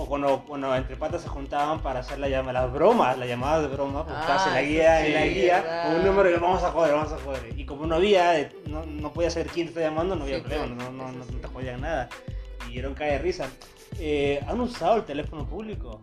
[0.00, 3.62] O cuando, cuando entre patas se juntaban para hacer la llama, las bromas, las llamadas
[3.62, 6.36] de broma, Ah, buscabas en la guía, sí, en la guía, con un número que
[6.36, 7.58] vamos a joder, vamos a joder.
[7.58, 10.36] Y como no había, eh, no, no podía saber quién te está llamando, no había
[10.36, 11.30] Sí, problema, no, no, no, sí.
[11.32, 12.08] no te jodían nada.
[12.70, 13.48] Y era un cae de risa.
[13.98, 16.00] Eh, ¿Han usado el teléfono público?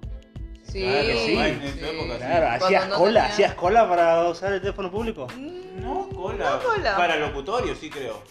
[0.63, 1.38] Sí, Claro, sí.
[1.38, 2.19] En esa época, sí.
[2.19, 5.27] Claro, hacías no cola, tenía- hacías cola para usar el teléfono público.
[5.38, 6.49] Mm, No, cola.
[6.62, 6.97] No, cola.
[6.97, 8.21] Para locutorio, sí creo.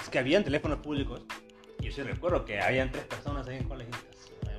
[0.00, 1.22] Es que habían teléfonos públicos.
[1.80, 3.68] Y yo sí recuerdo que habían tres personas ahí en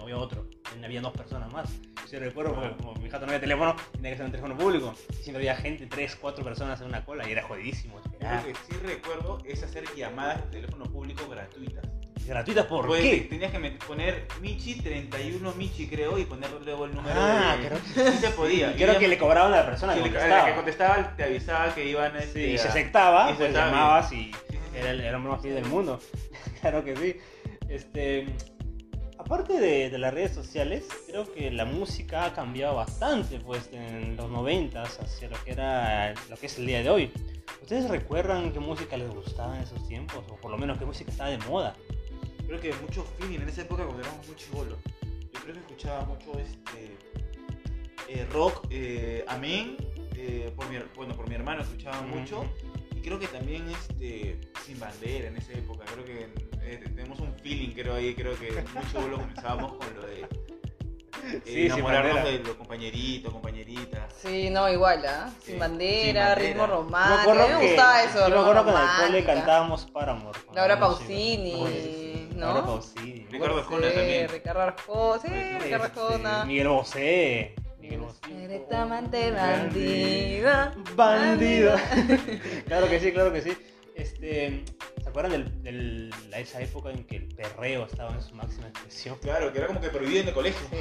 [0.02, 0.04] colegios.
[0.04, 0.46] Había otro.
[0.84, 1.70] Había dos personas más.
[2.04, 4.58] Yo sí recuerdo porque como mi jato no había teléfono, tenía que ser un teléfono
[4.58, 4.94] público.
[5.12, 8.00] Y siempre había gente, tres, cuatro personas en una cola y era jodidísimo.
[8.06, 11.86] Lo que sí recuerdo es hacer llamadas de teléfono público gratuitas.
[12.26, 13.22] ¿Gratuitas por Pues, qué?
[13.30, 17.68] Tenías que poner Michi 31 Michi creo y poner luego el número Ah, de...
[17.68, 17.80] creo
[18.12, 18.72] Sí se podía.
[18.72, 20.38] Y creo ya- que le cobraban a la persona que contestaba.
[20.38, 23.38] la que contestaba te avisaba que iban Sí, este, y se a- aceptaba, y se
[23.40, 24.32] pues llamabas y Sí,
[24.76, 26.00] era el hombre más feliz del mundo.
[26.62, 27.18] claro que sí.
[27.68, 28.28] Este,
[29.32, 34.18] aparte de, de las redes sociales, creo que la música ha cambiado bastante pues en
[34.18, 37.14] los noventas hacia lo que era lo que es el día de hoy.
[37.62, 40.26] ¿Ustedes recuerdan qué música les gustaba en esos tiempos?
[40.30, 41.74] O por lo menos qué música estaba de moda.
[42.46, 44.78] Creo que mucho feeling en esa época cuando éramos muy chivolos.
[45.02, 46.98] Yo creo que escuchaba mucho este
[48.10, 49.78] eh, rock, eh, amén,
[50.18, 52.44] eh, por mi, bueno, por mi hermano escuchaba mucho.
[53.02, 55.86] Creo que también este Sin Bandera en esa época.
[55.94, 56.30] Creo que
[56.64, 61.42] eh, tenemos un feeling, creo ahí, creo que muy chivolos comenzábamos con lo de eh,
[61.46, 64.12] Sí, enamorarnos de los compañeritos, compañeritas.
[64.22, 65.30] Sí, no, igual, ¿ah?
[65.44, 67.22] Sin bandera, Sin ritmo me romántico.
[67.32, 68.28] acuerdo A mí me que, gustaba eso.
[68.30, 70.40] yo me acuerdo que en el cole cantábamos Paramore.
[70.54, 71.06] Laura la música.
[71.08, 72.46] Pausini, ¿no?
[72.46, 73.28] Laura Pausini.
[73.30, 74.30] Ricardo Sí, Arjona también.
[74.30, 76.46] Ricardo Arjona, sí, Este, Ricardo Arjona.
[76.46, 77.56] Miguel Bosé.
[78.72, 80.74] Amante bandida.
[80.96, 81.76] Bandido.
[82.66, 83.58] claro que sí, claro que sí.
[83.96, 84.64] Este,
[85.04, 89.18] ¿Se acuerdan de esa época en que el perreo estaba en su máxima expresión?
[89.22, 90.62] Claro, que era como que prohibido en el colegio.
[90.72, 90.78] Sí.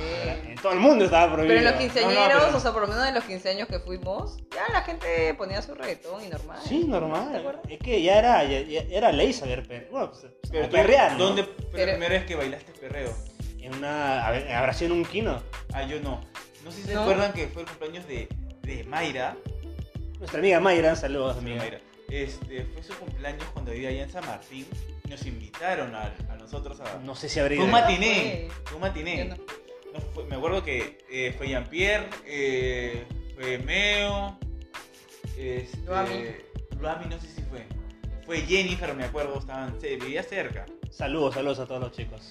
[0.48, 1.56] En todo el mundo estaba prohibido.
[1.56, 3.50] Pero en los quinceañeros, No, no, pero- o sea, por lo menos en los quince
[3.50, 6.60] años que fuimos, ya la gente ponía su reggaetón y normal.
[6.64, 7.36] Sí, ¿Te normal.
[7.36, 7.62] acuerdas?
[7.68, 9.90] Es que ya era, ya, ya era ley saber perrear.
[9.90, 11.18] Bueno, pues, Pero tú, perrear, ¿no?
[11.24, 13.12] ¿Dónde fue Pero- la primera vez que bailaste perreo?
[13.60, 14.26] En una.
[14.26, 15.42] a ver, Habrá sido en un kino.
[15.74, 16.20] Ah, yo no.
[16.64, 17.02] No sé si se ¿No?
[17.02, 18.28] acuerdan que fue el cumpleaños de,
[18.62, 19.36] de Mayra.
[20.18, 21.58] Nuestra amiga Mayra, saludos, amiga.
[21.58, 21.80] Mayra.
[22.08, 24.66] Este, fue su cumpleaños cuando vivía allá en San Martín.
[25.08, 26.98] Nos invitaron a, a nosotros a.
[26.98, 27.80] No sé si habría fue un ido.
[27.80, 28.48] matiné.
[28.74, 29.18] Un matiné.
[29.18, 29.36] Yo no.
[29.94, 34.38] No, fue- me acuerdo que eh, fue Jean-Pierre, eh, fue Meo,
[35.36, 36.24] este, Luami.
[36.78, 37.66] Luami no sé si fue.
[38.24, 40.64] Fue Jennifer, me acuerdo, estaban, se vivía cerca.
[40.92, 42.28] Saludos, saludos a todos los chicos.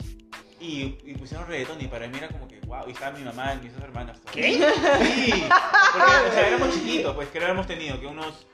[0.59, 3.53] Y, y pusieron reggaetón y para mí era como que, wow, y estaba mi mamá
[3.55, 4.17] y mis dos hermanas.
[4.33, 4.53] ¿Qué?
[4.53, 5.43] Sí,
[5.93, 8.45] porque o sea, éramos chiquitos, pues que lo habíamos tenido, que unos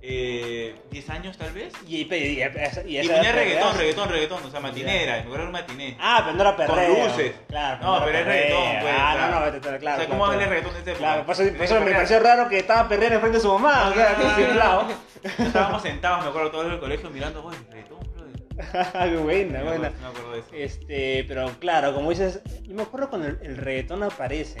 [0.00, 1.72] eh, 10 años tal vez.
[1.86, 5.40] Y, y, y, esa- y Y ponía reggaetón, reggaetón, reggaetón, o sea, matinera, en lugar
[5.40, 5.96] de un matiné.
[6.00, 6.94] Ah, pero no era perreo.
[6.94, 7.32] Con luces.
[7.48, 9.32] Claro, No, no pero era es reggaetón, pues, Ah, claro.
[9.32, 9.68] no, no, vete, claro.
[9.68, 10.32] o sea, claro, ¿cómo claro.
[10.36, 10.98] haber reggaetón época?
[10.98, 13.88] Claro, por eso, por eso me pareció raro que estaba perdiendo enfrente de su mamá.
[13.88, 14.16] O sea.
[15.38, 17.97] Estábamos sentados, me acuerdo, todos en el colegio mirando, oye, reggaetón,
[19.22, 19.90] buena, buena.
[20.00, 20.48] Me acuerdo de eso.
[20.52, 24.58] Este, pero claro, como dices, yo me acuerdo cuando el, el reggaetón aparece,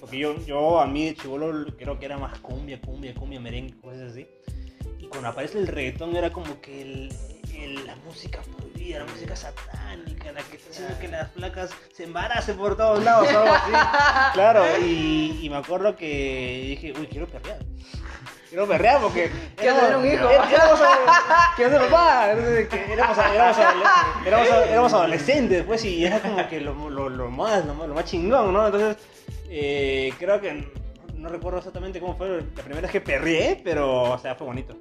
[0.00, 3.74] porque yo, yo a mí de chivolo creo que era más cumbia, cumbia, cumbia, merengue,
[3.80, 4.26] cosas así.
[4.98, 7.14] Y cuando aparece el reggaetón era como que el,
[7.54, 12.04] el- la música prohibida, la música satánica, la que está haciendo que las placas se
[12.04, 13.70] embaracen por todos lados algo así.
[14.34, 17.58] Claro, y, y me acuerdo que dije, uy, quiero perrear.
[18.54, 20.30] Quiero perrear porque Quiero tener un hijo.
[20.30, 20.80] Éramos,
[21.56, 22.34] quiero ser papá.
[22.70, 27.30] Que éramos, éramos, adole- éramos, éramos adolescentes, pues, y era como que lo, lo, lo
[27.32, 28.64] más, lo, más- lo más chingón, ¿no?
[28.66, 28.96] Entonces,
[29.50, 30.70] eh, creo que
[31.16, 34.76] no, recuerdo exactamente cómo fue la primera vez que perreé, pero, o sea, fue bonito.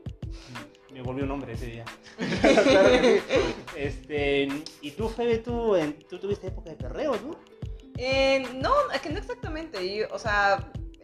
[0.92, 1.86] Me volví un hombre ese día.
[2.42, 3.56] Claro que sí.
[3.76, 4.48] Este,
[4.82, 7.36] y tú, Febe, tú, en- tú tuviste época de perreo, ¿tú?
[7.98, 9.96] Eh, no, es que no exactamente.
[9.98, 10.60] Yo, o sea,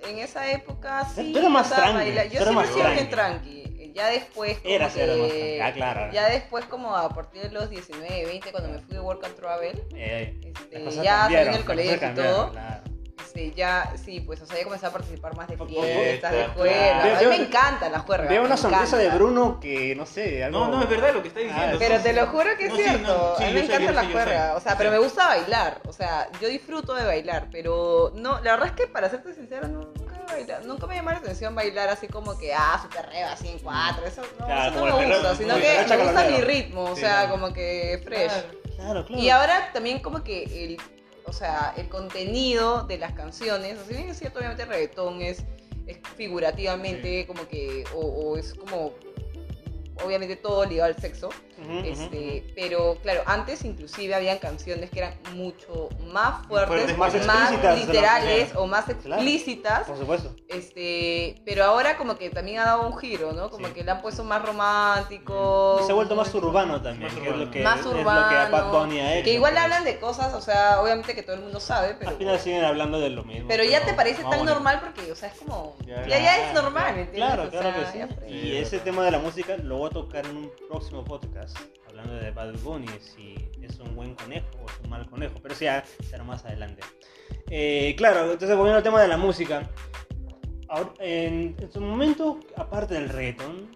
[0.08, 1.32] en esa época sí.
[1.34, 3.06] Tú eras más tranqui, Yo siempre más tranqui.
[3.06, 3.92] tranqui.
[3.94, 4.60] Ya después.
[4.60, 5.60] Como Eras, que, eras más tranqui.
[5.60, 6.14] Ah, claro.
[6.14, 9.36] Ya después, como a partir de los 19, 20, cuando me fui de Work and
[9.36, 10.40] Travel, Eh,
[10.72, 12.52] este, ya salí del colegio y todo.
[12.52, 12.84] claro.
[13.30, 17.02] Este, ya, sí, pues, o sea, ya comencé a participar más de fiestas, de juergas.
[17.02, 17.02] claro.
[17.02, 18.30] A mí Veo- me encantan las juergas.
[18.30, 19.10] Veo una sonrisa de.
[19.10, 20.60] Bruno que, no sé, algo...
[20.66, 21.76] No, no, es verdad lo que está diciendo.
[21.76, 23.08] Ah, Pero te lo juro que es No, sí, cierto.
[23.08, 24.50] no, sí, a mí me yo sé, encanta yo la sé, yo juerga.
[24.52, 24.58] sé.
[24.58, 25.82] O sea, pero me gusta bailar.
[25.88, 27.48] O sea, yo disfruto de bailar.
[27.52, 31.18] Pero no, la verdad es que para serte sincera, nunca bailar, nunca me llamó la
[31.18, 34.98] atención bailar así como que, ah, su perreo así en cuatro, eso no, eso no
[35.00, 38.32] me gusta, sino que me gusta mi ritmo, o sea, como que fresh.
[38.76, 39.22] Claro, claro.
[39.22, 40.78] Y ahora también como que el,
[41.30, 45.44] o sea, el contenido de las canciones, así bien es cierto, obviamente el reggaetón es,
[45.86, 48.94] es figurativamente como que, o, o es como
[50.04, 51.30] obviamente todo ligado al sexo,
[51.84, 57.14] este, pero claro, antes inclusive habían canciones que eran mucho más fuertes, más,
[57.78, 59.86] literales o más explícitas.
[59.88, 60.34] Por supuesto.
[60.50, 63.52] Este, pero ahora como que también ha dado un giro, ¿no?
[63.52, 65.80] Como que le han puesto más romántico.
[65.86, 67.52] se ha vuelto más urbano también, más urbano.
[67.52, 71.60] que, más urbano, que igual hablan de cosas, o sea, obviamente que todo el mundo
[71.60, 72.10] sabe, pero...
[72.10, 73.48] Al final siguen hablando de lo mismo.
[73.48, 75.76] Pero, ya te parece tan normal porque, o sea, es como...
[75.86, 77.16] Ya, ya, es normal, ¿entiendes?
[77.16, 78.34] Claro, claro que sí.
[78.34, 81.56] Y ese tema de la música luego tocar en un próximo podcast,
[81.88, 85.54] hablando de Bad Bunny, si es un buen conejo o es un mal conejo, pero
[85.54, 85.68] sí,
[86.10, 86.82] será más adelante.
[87.52, 89.70] Eh, claro, entonces volviendo al tema de la música,
[91.00, 93.70] en, su momento, aparte del reggaeton,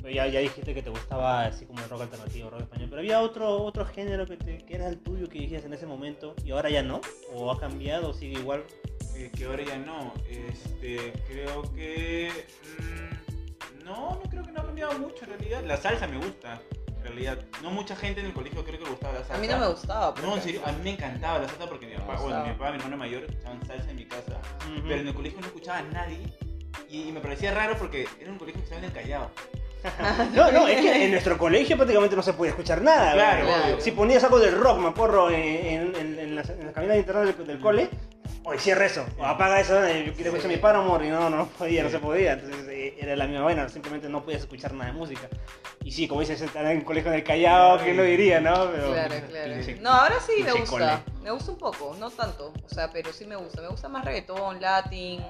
[0.00, 3.00] pues ya, ya dijiste que te gustaba así como el rock alternativo, rock español, pero
[3.00, 6.34] había otro, otro género que, te, que era el tuyo que dijiste en ese momento
[6.44, 7.00] y ahora ya no,
[7.32, 8.64] o ha cambiado, o sigue igual.
[9.16, 12.30] Eh, que ahora ya no, este, creo que...
[12.78, 15.62] Mm, no, no creo que no ha cambiado mucho en realidad.
[15.64, 16.60] La salsa me gusta.
[17.04, 19.34] En realidad, no mucha gente en el colegio creo que le gustaba la salsa.
[19.34, 20.14] A mí no me gustaba.
[20.22, 22.70] No, en serio, a mí me encantaba la salsa porque mi papá, bueno, mi papá,
[22.70, 24.40] mi hermano mayor escuchaban salsa en mi casa.
[24.82, 26.32] Pero en el colegio no escuchaba a nadie.
[26.88, 29.30] Y, me parecía raro porque era un colegio que estaba en el Callao.
[30.34, 33.12] no, no, es que en nuestro colegio prácticamente no se podía escuchar nada.
[33.12, 37.00] Claro, Si ponías algo del rock, me acuerdo, en, en, en, las, en cabinas de
[37.00, 37.90] internet del, del cole,
[38.46, 41.82] Oye, cierra eso, o apaga eso, yo quiero escuchar mi Paramore y no, no podía,
[41.82, 44.98] no se podía, entonces eh, era la misma vaina, simplemente no podías escuchar nada de
[44.98, 45.30] música.
[45.82, 48.70] Y sí, como dices, estar en un colegio del Callao, ¿quién lo diría, no?
[48.70, 49.54] Pero, claro, claro.
[49.80, 53.24] no, ahora sí me gusta, me gusta un poco, no tanto, o sea, pero sí
[53.24, 55.22] me gusta, me gusta más reggaetón, latín,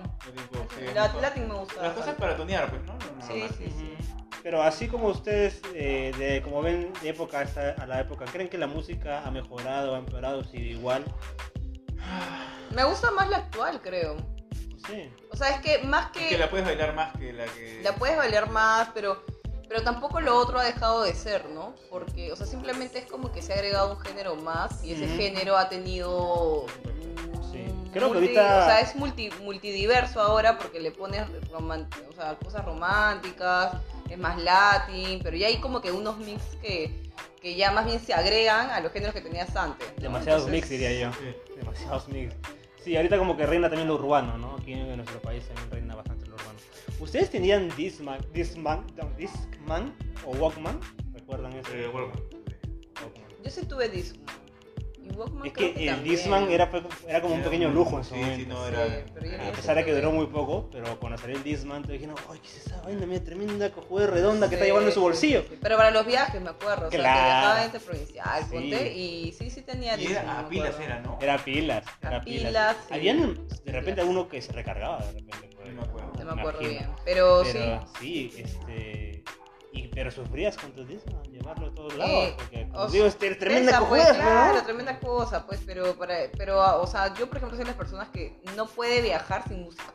[1.20, 1.82] latín me gusta.
[1.82, 2.98] Las cosas para tonear, pues, ¿no?
[3.20, 3.96] sí, sí, sí.
[4.42, 7.46] Pero así como ustedes, eh, de, como ven de época
[7.78, 11.04] a la época, ¿creen que la música ha mejorado, ha empeorado, sigue igual?
[12.74, 14.16] Me gusta más la actual, creo.
[14.88, 15.10] Sí.
[15.30, 16.28] O sea, es que más que...
[16.28, 17.80] que la puedes bailar más que la que...
[17.82, 19.24] La puedes bailar más, pero,
[19.68, 21.74] pero tampoco lo otro ha dejado de ser, ¿no?
[21.90, 25.08] Porque, o sea, simplemente es como que se ha agregado un género más y ese
[25.08, 26.66] género ha tenido...
[27.50, 27.64] Sí.
[27.92, 28.62] Creo que ahorita...
[28.62, 33.74] O sea, es multi, multidiverso ahora porque le pones o sea, cosas románticas,
[34.10, 37.10] es más latín, pero ya hay como que unos mix que,
[37.44, 39.94] que ya más bien se agregan a los géneros que tenías antes.
[39.96, 41.10] Demasiados mix, diría yo.
[41.54, 42.34] Demasiados mix.
[42.82, 44.56] Sí, ahorita como que reina también lo urbano, ¿no?
[44.56, 46.58] Aquí en nuestro país también reina bastante lo urbano.
[47.00, 48.86] ¿Ustedes tenían Discman, Discman,
[49.18, 50.80] Discman o Walkman?
[51.12, 51.70] ¿Recuerdan eso?
[51.74, 52.18] Eh, Walkman.
[53.44, 54.43] Yo sí tuve Discman
[55.44, 56.70] es que, el Disman era,
[57.06, 58.36] era como un pequeño lujo en su momento.
[58.36, 58.84] Sí, no, era,
[59.48, 62.38] a pesar de que duró muy poco, pero cuando salió el Disman te dijeron, ¡ay,
[62.40, 63.06] qué es esa vaina!
[63.06, 65.44] Mira, tremenda cojuda redonda que está llevando en su bolsillo.
[65.60, 66.88] Pero para los viajes, me acuerdo.
[66.88, 66.88] Claro.
[66.88, 71.00] O sea, que viajaba interprovincial, ponte, y sí, sí tenía y Era a pilas, era,
[71.00, 71.18] ¿no?
[71.20, 71.84] Era pilas.
[72.02, 72.76] Era pilas.
[72.90, 75.54] Habían, de repente, alguno que se recargaba, de repente.
[75.64, 76.12] No me acuerdo.
[76.18, 76.86] No me acuerdo bien.
[77.04, 77.98] Pero, pero sí.
[78.00, 79.24] Sí, este
[79.74, 82.12] y, pero sufrías con tu disco, llevarlo a todos lados.
[82.12, 83.88] Eh, porque, como digo, es tremenda cosa.
[83.88, 87.70] Pues, claro, tremenda cosa, pues, pero, para, pero, o sea, yo, por ejemplo, soy de
[87.70, 89.92] las personas que no puede viajar sin música.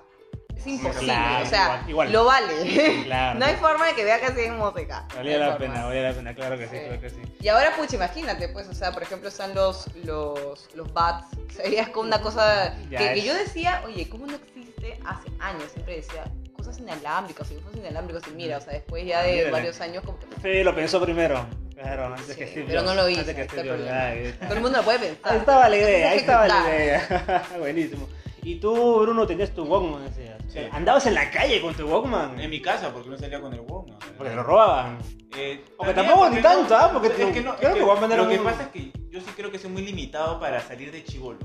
[0.53, 3.03] Es imposible, o sea, lo vale.
[3.05, 3.39] Claro.
[3.39, 5.07] no hay forma de que viajes sin música.
[5.15, 7.21] Valía la pena, valía la pena, claro que sí, claro que sí.
[7.39, 11.89] Y ahora, pucha, imagínate, pues, o sea, por ejemplo, están los, los, los bats, sería
[11.93, 15.71] como una cosa que, que yo decía, oye, ¿cómo no existe hace años?
[15.71, 16.25] Siempre decía,
[16.69, 20.03] cosas inalámbricas, dibujos inalámbricos, y mira, o sea, después ya de varios años...
[20.03, 20.17] Como...
[20.41, 21.45] Sí, lo pensó primero.
[21.73, 23.21] Claro, antes que Steve Pero no lo hice.
[23.21, 25.31] Antes que Steve Todo el mundo lo puede pensar.
[25.31, 27.47] Ahí estaba la idea, ahí estaba la idea.
[27.59, 28.07] Buenísimo.
[28.43, 30.37] Y tú, Bruno, tenías tu Walkman, decías.
[30.47, 30.59] Sí.
[30.71, 32.39] Andabas en la calle con tu Walkman.
[32.39, 33.97] En mi casa, porque no salía con el Walkman.
[34.17, 34.97] Porque lo robaban.
[35.37, 36.89] Eh, porque tampoco ni tanto, ¿ah?
[36.91, 39.51] Porque es que no, creo que, que Lo que pasa es que yo sí creo
[39.51, 41.39] que soy muy limitado para salir de chivolo.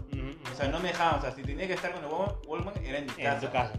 [0.53, 2.11] O sea, no me dejaban, o sea, si tenía que estar con el
[2.47, 3.35] Walkman, era en mi casa.
[3.35, 3.73] En tu casa.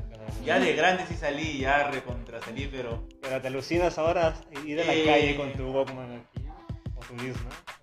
[0.43, 3.07] Ya de grande sí salí, ya recontra salí, pero...
[3.21, 4.33] Pero te alucinas ahora
[4.65, 6.47] ir a la eh, calle con tu Walkman aquí,
[6.95, 7.33] o tu Disney,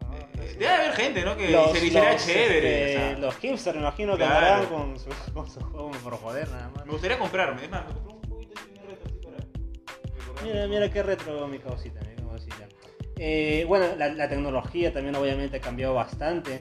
[0.01, 0.17] ¿no?
[0.17, 1.37] Eh, debe haber gente, ¿no?
[1.37, 3.11] Que los, se hiciera chévere.
[3.11, 4.69] Este, los hipsters, me imagino que claro.
[4.69, 6.87] con su, con su juego por joder nada más.
[6.87, 10.45] Me gustaría comprarme, es más, me compré un poquito de retro así para...
[10.45, 12.01] Mira, mira qué retro mi causita.
[13.25, 16.61] Eh, bueno, la, la, tecnología también obviamente ha cambiado bastante.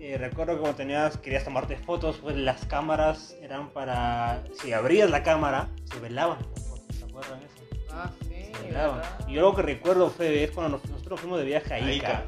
[0.00, 4.42] Eh, recuerdo que cuando tenías, querías tomarte fotos, pues las cámaras eran para...
[4.60, 7.86] Si abrías la cámara, se velaban las fotos, ¿se acuerdan eso?
[7.92, 8.50] Ah, sí.
[8.52, 9.02] Se velaban.
[9.28, 12.24] Y yo lo que recuerdo, Fede, es cuando nosotros fuimos de viaje a Ica.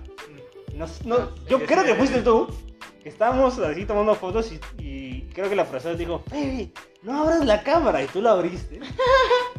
[0.77, 2.55] No, no, yo creo que fuiste tú.
[3.03, 7.45] Que estábamos así tomando fotos y, y creo que la profesora dijo, Baby, no abras
[7.45, 8.79] la cámara y tú la abriste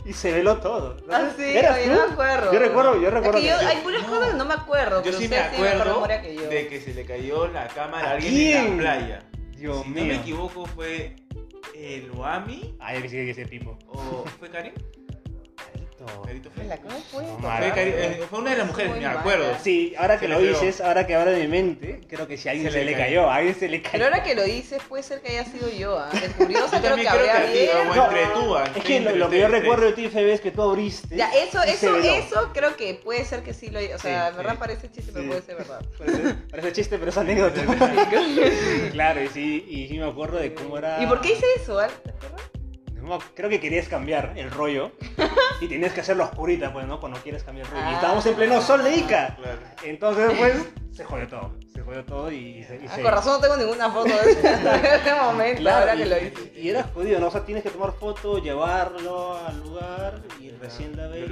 [0.05, 0.95] y se veló todo.
[1.07, 1.13] ¿No?
[1.13, 1.53] Ah, sí,
[1.87, 2.53] no me acuerdo.
[2.53, 3.37] Yo recuerdo, yo recuerdo.
[3.39, 3.83] Es que yo, que- hay No.
[3.83, 4.97] cosas que no me acuerdo.
[4.99, 6.49] Yo pero sí me acuerdo memoria que yo.
[6.49, 8.65] de que se le cayó la cámara a ¿A alguien quién?
[8.65, 9.23] en la playa.
[9.57, 10.01] Dios si mío.
[10.03, 11.15] no me equivoco fue
[11.75, 13.77] el Oami Ay, que sigue ese tipo.
[13.87, 14.73] o fue Karin.
[17.75, 19.19] Eh, fue una de las mujeres, Muy me mala.
[19.19, 19.45] acuerdo.
[19.63, 20.59] Sí, ahora que Se lo le pegó.
[20.59, 22.97] dices, ahora que abre mi mente, creo que si a alguien Se se, le le
[22.97, 23.05] cayó.
[23.21, 23.91] cayó, a alguien se le cayó.
[23.93, 25.97] Pero ahora que lo dices, puede ser que haya sido yo.
[25.97, 26.09] ¿ah?
[26.11, 27.69] De curiosa Yo creo también que creo que habrá a ti, bien.
[27.77, 28.55] o No, entre tú.
[28.57, 30.51] ah, Es que lo, entre lo que yo ustedes recuerdo de ti, Febe, es que
[30.51, 31.15] tú abriste.
[31.15, 32.15] Ya, eso, y se eso, veló.
[32.15, 34.57] eso creo que puede ser que sí lo O sea, Sí, en verdad sí.
[34.59, 35.27] parece chiste, pero Sí.
[35.29, 35.81] puede ser verdad.
[35.97, 37.61] Parece, parece chiste, pero es anécdota.
[38.91, 41.01] Claro, y sí, y sí me acuerdo de cómo era.
[41.01, 41.79] ¿Y por qué hice eso?
[41.79, 41.89] Al?
[41.91, 42.41] ¿Te acuerdas?
[43.03, 44.91] No, creo que querías cambiar el rollo
[45.61, 46.99] y tenías que hacerlo oscurita, pues, ¿no?
[46.99, 47.83] Cuando quieres cambiar el rollo.
[47.85, 47.95] y Ah.
[47.95, 49.35] estábamos en pleno sol de Ica.
[49.35, 49.59] Claro.
[49.83, 50.53] Entonces, pues,
[50.91, 51.53] se jodió todo.
[51.73, 52.75] Se jodió todo y, se.
[52.75, 55.95] y Ah, se- con razón no tengo ninguna foto de de ese momento, Claro, ahora
[55.95, 56.53] y, que lo hice.
[56.55, 57.27] y era jodido, ¿no?
[57.27, 61.29] O sea, tienes que tomar foto, llevarlo al lugar y recién la ves.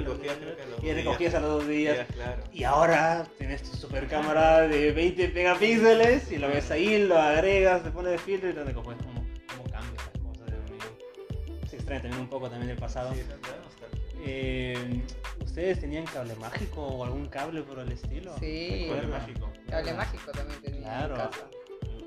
[0.82, 2.06] Y recogías a los dos días.
[2.12, 2.42] Claro.
[2.52, 7.82] Y ahora tienes tu super cámara de 20 megapíxeles y lo ves ahí, lo agregas,
[7.84, 9.04] te pones filtro y te cuenta
[11.82, 13.12] extraña también un poco también del pasado.
[13.12, 13.98] Sí, la verdad, nostalgia.
[14.24, 15.02] Eh,
[15.44, 18.34] ¿Ustedes tenían cable mágico o algún cable por el estilo?
[18.38, 18.86] Sí.
[18.88, 19.52] Cable mágico.
[19.68, 21.14] Cable mágico también tenía Claro.
[21.16, 21.40] en casa.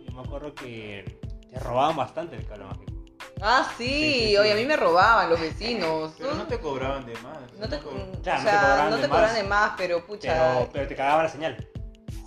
[0.07, 1.19] Yo me acuerdo que
[1.51, 2.93] te robaban bastante el cable mágico.
[3.41, 4.37] Ah, sí, Sí, sí, sí.
[4.37, 6.13] oye, a mí me robaban los vecinos.
[6.17, 7.37] Pero no te cobraban de más.
[7.59, 9.17] No te, o Claro, no te sea, cobraban no de te más.
[9.17, 10.31] cobraban de más, pero pucha.
[10.53, 11.67] Pero, pero te cagaban la señal.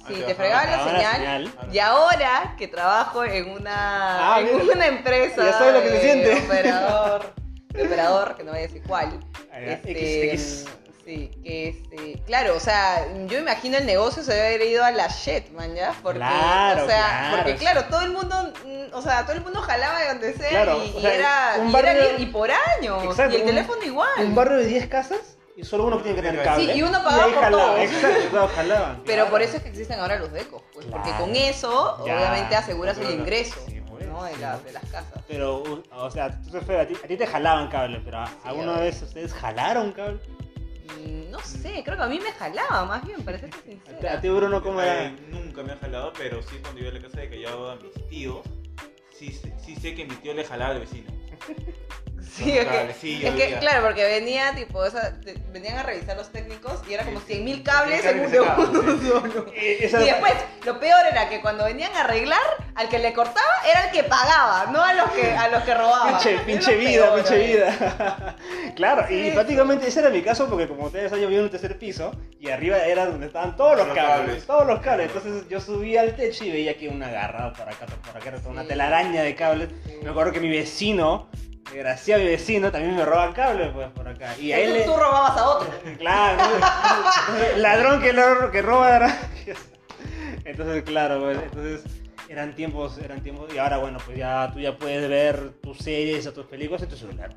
[0.06, 1.52] Sí, te te fregaban la señal.
[1.72, 4.74] Y ahora que trabajo en una, Ah, en mira.
[4.74, 6.44] una empresa Ya sabes lo que se siente.
[6.44, 7.34] operador,
[7.86, 9.20] operador, que no voy a decir cuál.
[9.52, 9.90] Ah, Este,
[10.32, 10.74] X, X.
[11.04, 14.90] Sí, que este, claro, o sea, yo imagino el negocio se debe haber ido a
[14.90, 15.94] la shit, man, ¿ya?
[16.02, 17.58] Porque, Claro, o sea, claro, porque sí.
[17.60, 20.82] claro, todo el mundo, mm, o sea, todo el mundo jalaba de donde sea Claro,
[20.84, 23.48] y, o y sea, era, un y, era y por años, Exacto, y el un-
[23.48, 24.10] teléfono igual.
[24.18, 26.74] Un barrio de 10 casas y solo uno tiene que tener Sí, cable.
[26.76, 27.80] y uno pagaba por jalaba, todos.
[27.80, 28.96] Exacto, jalaban.
[29.06, 29.30] Pero claro.
[29.30, 32.98] por eso es que existen ahora los decos, pues, porque con eso Ya, obviamente aseguras
[32.98, 33.77] el ingreso Sí,
[34.08, 34.24] ¿no?
[34.24, 34.40] de, sí.
[34.40, 35.22] la- de las casas.
[35.28, 38.78] Pero, u- o sea, tú a, ti, a ti te jalaban cable, pero ¿a- ¿alguna
[38.80, 40.20] vez ustedes jalaron cable?
[40.98, 43.70] Mm, No sé, creo que a mí me jalaba más bien, para serte A ti-
[43.70, 44.20] A sincera.
[44.20, 45.04] ti, Bruno, ¿cómo era?
[45.06, 47.76] Eh, nunca me han jalado, pero sí cuando iba a la casa de Callao a
[47.76, 48.44] mis tíos,
[49.12, 51.10] sí, sé- sí sé que mi tío le jalaba al vecino.
[52.22, 55.12] Sí, es que, es claro, porque venía, tipo, esa-
[55.52, 59.46] venían a revisar los técnicos y era como 100.000 cables Sí, en un cables segundo.
[59.54, 60.32] Eh, Y después,
[60.64, 62.40] lo peor era que cuando venían a arreglar,
[62.74, 65.74] al que le cortaba era el que pagaba, no a los que, a los que
[65.74, 66.14] robaban.
[66.46, 68.36] Pinche, vida, peor, pinche vida.
[68.76, 71.50] claro, y prácticamente ese era mi caso porque como ustedes saben, yo vivía en un
[71.50, 74.46] tercer piso y arriba era donde estaban todos los Los cables, cables.
[74.46, 75.06] todos los cables.
[75.12, 78.64] Entonces yo subía al techo y veía que un agarrado por acá, por acá, una
[78.64, 79.68] telaraña de cables.
[80.02, 81.28] Me acuerdo que mi vecino,
[81.72, 84.36] desgraciado mi vecino, también me roba cables pues por acá.
[84.38, 84.84] Y a él Tú, le...
[84.84, 85.68] tú robabas a otro.
[85.98, 86.42] Claro,
[87.56, 89.14] ladrón que, lo- que roba.
[90.44, 91.82] Entonces, claro, pues, entonces
[92.28, 96.26] eran tiempos, eran tiempos, y ahora bueno, pues ya tú ya puedes ver tus series
[96.26, 97.34] o tus películas en tu celular.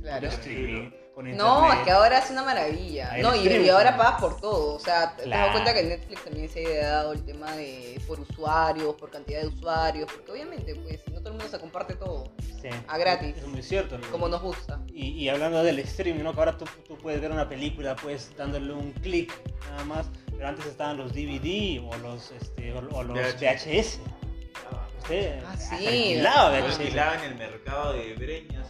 [0.00, 0.28] Claro.
[0.28, 3.16] Streaming, con No, es que ahora es una maravilla.
[3.18, 4.74] No, y, ahora pagas por todo.
[4.76, 5.42] O sea, te Claro.
[5.44, 9.40] das cuenta que Netflix también se ha ideado el tema de por usuarios, por cantidad
[9.42, 10.10] de usuarios.
[10.12, 12.32] Porque obviamente, pues, no todo el mundo se comparte todo.
[12.60, 13.36] Sí, a gratis.
[13.36, 13.98] Es muy cierto.
[13.98, 14.10] ¿no?
[14.10, 14.80] Como nos gusta.
[14.88, 16.32] Y, y hablando del streaming, ¿no?
[16.32, 19.32] Que ahora tú, tú puedes ver una película, pues dándole un clic
[19.70, 20.06] nada más.
[20.30, 23.98] Pero antes estaban los DVD o los, este, o, o los VHS.
[24.00, 24.00] VHS.
[25.44, 25.86] Ah, sí.
[25.86, 26.78] alquilaba Yo VHS.
[26.80, 28.62] alquilaba en el mercado de Breña,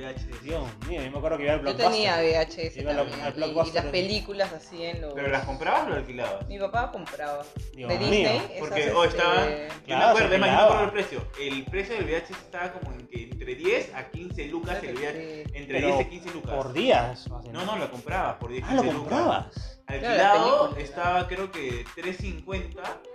[0.00, 0.42] VHS.
[0.42, 1.90] Dios mío, yo me acuerdo que iba al Yo Blockbuster.
[1.92, 3.20] tenía VHS Iba al- también.
[3.20, 3.82] al y- y, Blockbuster.
[3.84, 5.14] las películas así en los...
[5.14, 6.48] ¿Pero las comprabas o las alquilabas?
[6.48, 7.44] Mi papá compraba.
[7.74, 8.08] Dios de mío.
[8.10, 8.36] Disney.
[8.36, 9.48] esas, Porque hoy este, estaban.
[9.48, 10.64] Yo Claro, me acuerdo, se además, yo me pelaba.
[10.64, 11.24] acuerdo el precio.
[11.40, 15.12] El precio del VHS estaba como en que entre 10 a 15 lucas el VHS.
[15.12, 15.42] sí.
[15.54, 16.54] Entre Pero 10 a 15 lucas.
[16.54, 17.28] Por días.
[17.28, 17.66] más o No, menos.
[17.66, 19.10] no, lo comprabas por 10 Ah, lo 15 lucas.
[19.18, 19.76] comprabas.
[19.86, 23.09] Claro, Alquilado estaba creo que 3.50 Por pero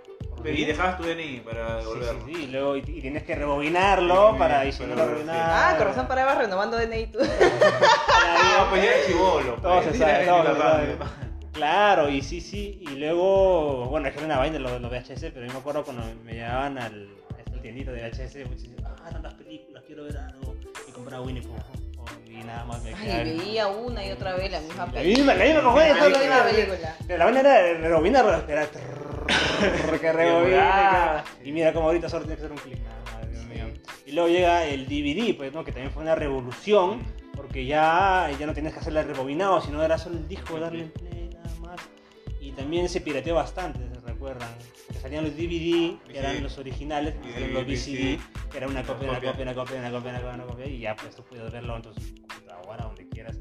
[0.54, 2.26] y dejabas tu DNI para Sí, devolverlo.
[2.26, 5.04] sí, sí, y luego y, y tienes que rebobinarlo Sí, para y si no lo
[5.18, 5.24] sí.
[5.30, 7.18] Ah, con razón parabas renovando DNI tú.
[8.58, 9.52] No, pues ya era chivolo.
[9.54, 10.96] Todo pues, se sabe, todo se sabe.
[11.52, 15.30] Claro, y sí, sí, y luego, bueno, es que era una vaina los, los VHS,
[15.32, 18.84] pero yo me acuerdo cuando me llevaban al, a esta tiendita de VHS, muchos decían,
[18.84, 20.54] ah, tantas películas, quiero ver algo,
[20.86, 21.54] y compraba Winnie Pooh,
[22.30, 23.24] y nada más me Ay, quedaba.
[23.24, 25.34] veía una y otra vez la misma La película.
[25.34, 26.96] misma, la misma Sí, toda La la misma película.
[27.16, 28.68] La vaina era rebobinarlo, esperar,
[29.26, 29.34] que
[31.40, 32.78] que- y mira como ahorita solo tiene que hacer un clic,
[33.30, 33.64] Dios mío.
[34.06, 35.64] Y luego llega el DVD, pues, ¿no?
[35.64, 37.00] Que también fue una revolución,
[37.34, 40.90] porque ya, ya no tenías que hacerle rebobinado, sino era solo el disco, darle en
[40.90, 41.80] play, nada más.
[42.40, 44.48] Y también se pirateó bastante, ¿se recuerdan?
[44.86, 48.18] Porque salían los DVD, que eran los originales, y salían los VCD,
[48.50, 49.30] que era una copia, una copia.
[49.32, 51.76] copia, una copia, una copia, una copia, una copia, y ya pues tú puedes verlo
[51.76, 51.90] en tu
[52.28, 53.36] computadora, donde quieras.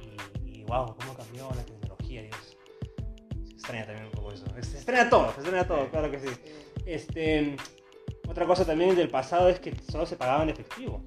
[0.00, 2.43] Y, y wow, cómo cambió la tecnología, Dios.
[3.66, 4.44] Se extraña también un poco eso.
[4.60, 6.26] Se extraña todo, se extraña todo, claro que sí.
[6.86, 7.56] Este,
[8.28, 11.02] otra cosa también del pasado es que solo se pagaba en efectivo.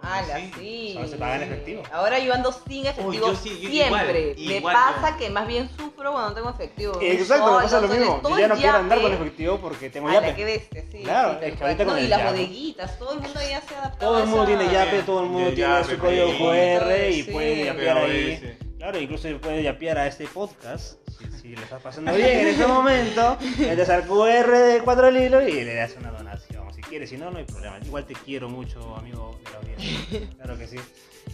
[0.00, 0.90] Ala, Sí, sí.
[0.94, 1.82] solo se paga en efectivo.
[1.92, 4.20] Ahora yo ando sin efectivo yo sí, yo siempre.
[4.32, 5.16] igual, Me igual pasa yo.
[5.16, 6.98] que más bien sufro cuando no tengo efectivo.
[7.00, 8.20] Exacto, me pasa lo mismo.
[8.28, 10.44] Yo ya no el quiero andar con efectivo porque tengo Ala, yape.
[10.44, 11.02] bestia, sí.
[11.04, 13.60] Claro, sí, es que ahorita con No, y el las bodeguitas, todo el mundo ya
[13.60, 15.98] se ha adaptado Todo el a mundo esa- tiene yape, todo el mundo tiene su
[15.98, 16.26] código.
[16.38, 18.58] QR y puede yapear ahí.
[18.82, 20.98] Claro, incluso puede yapear a este podcast.
[21.08, 25.44] Si, si le estás pasando bien en este momento, metes al QR de cuatro hilos
[25.48, 26.74] y le das una donación.
[26.74, 27.78] Si quieres, si no, no hay problema.
[27.86, 30.28] Igual te quiero mucho, amigo de la audiencia.
[30.34, 30.78] Claro que sí.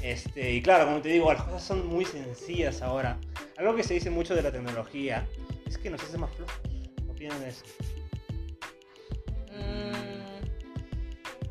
[0.03, 3.17] Este, y claro, como te digo, las cosas son muy sencillas ahora.
[3.57, 5.27] Algo que se dice mucho de la tecnología
[5.67, 6.55] es que nos hace más flojos.
[6.63, 7.65] ¿Qué opinan de eso?
[9.57, 10.18] Mm,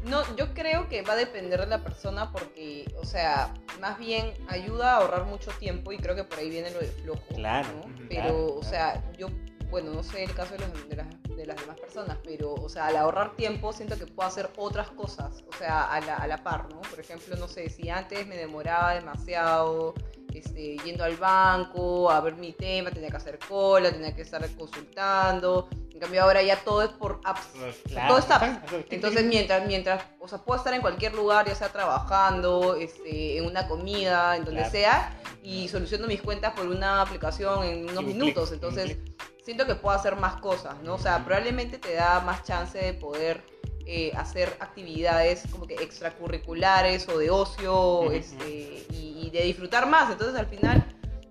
[0.09, 4.33] No, yo creo que va a depender de la persona porque, o sea, más bien
[4.47, 7.21] ayuda a ahorrar mucho tiempo y creo que por ahí viene lo de flojo.
[7.35, 7.67] Claro,
[8.09, 9.27] Pero, claro, o sea, yo,
[9.69, 12.69] bueno, no sé el caso de, los- de las, de las demás personas, pero, o
[12.69, 16.27] sea, al ahorrar tiempo siento que puedo hacer otras cosas, o sea, a la, a
[16.27, 16.81] la par, ¿no?
[16.81, 19.93] Por ejemplo, no sé, si antes me demoraba demasiado
[20.33, 24.47] este, yendo al banco a ver mi tema, tenía que hacer cola, tenía que estar
[24.55, 25.67] consultando.
[25.97, 27.41] En cambio ahora ya todo es por apps.
[27.87, 28.61] Claro, Todo está.
[28.91, 33.47] Entonces mientras, mientras, o sea, puedo estar en cualquier lugar, ya sea trabajando, este, en
[33.47, 34.71] una comida, en donde Claro.
[34.71, 38.51] sea, y soluciono mis cuentas por una aplicación en unos minutos.
[38.51, 38.97] Entonces
[39.43, 40.93] siento que puedo hacer más cosas, ¿no?
[40.93, 43.41] O sea, probablemente te da más chance de poder
[43.87, 50.11] eh, hacer actividades como que extracurriculares o de ocio este, y, y de disfrutar más.
[50.11, 50.85] Entonces al final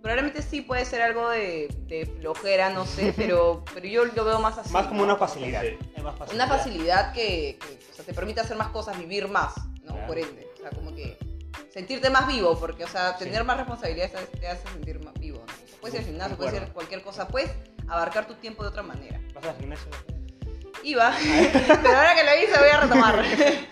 [0.07, 4.39] probablemente sí puede ser algo de, de flojera, no sé, pero, pero yo lo veo
[4.39, 4.73] más así.
[4.73, 5.05] Más como ¿no?
[5.07, 5.63] una facilidad.
[5.63, 5.77] Sí.
[5.97, 9.53] Es más Una facilidad que, que, o sea, te permite hacer más cosas, vivir más,
[9.83, 9.93] ¿no?
[9.95, 10.07] Claro.
[10.07, 10.47] Por ende.
[10.55, 11.19] O sea, como que
[11.71, 13.25] sentirte más vivo, porque, o sea, Sí.
[13.25, 15.53] tener más responsabilidades te- hace sentir más vivo, ¿no?
[15.53, 16.75] O sea, puede ser el gimnasio, puede ser Concuerdo.
[16.75, 17.51] cualquier cosa, puedes
[17.89, 19.21] abarcar tu tiempo de otra manera.
[19.35, 19.91] ¿Vas al gimnasio?
[20.85, 21.13] Iba,
[21.83, 23.25] pero ahora que lo hice voy a retomar.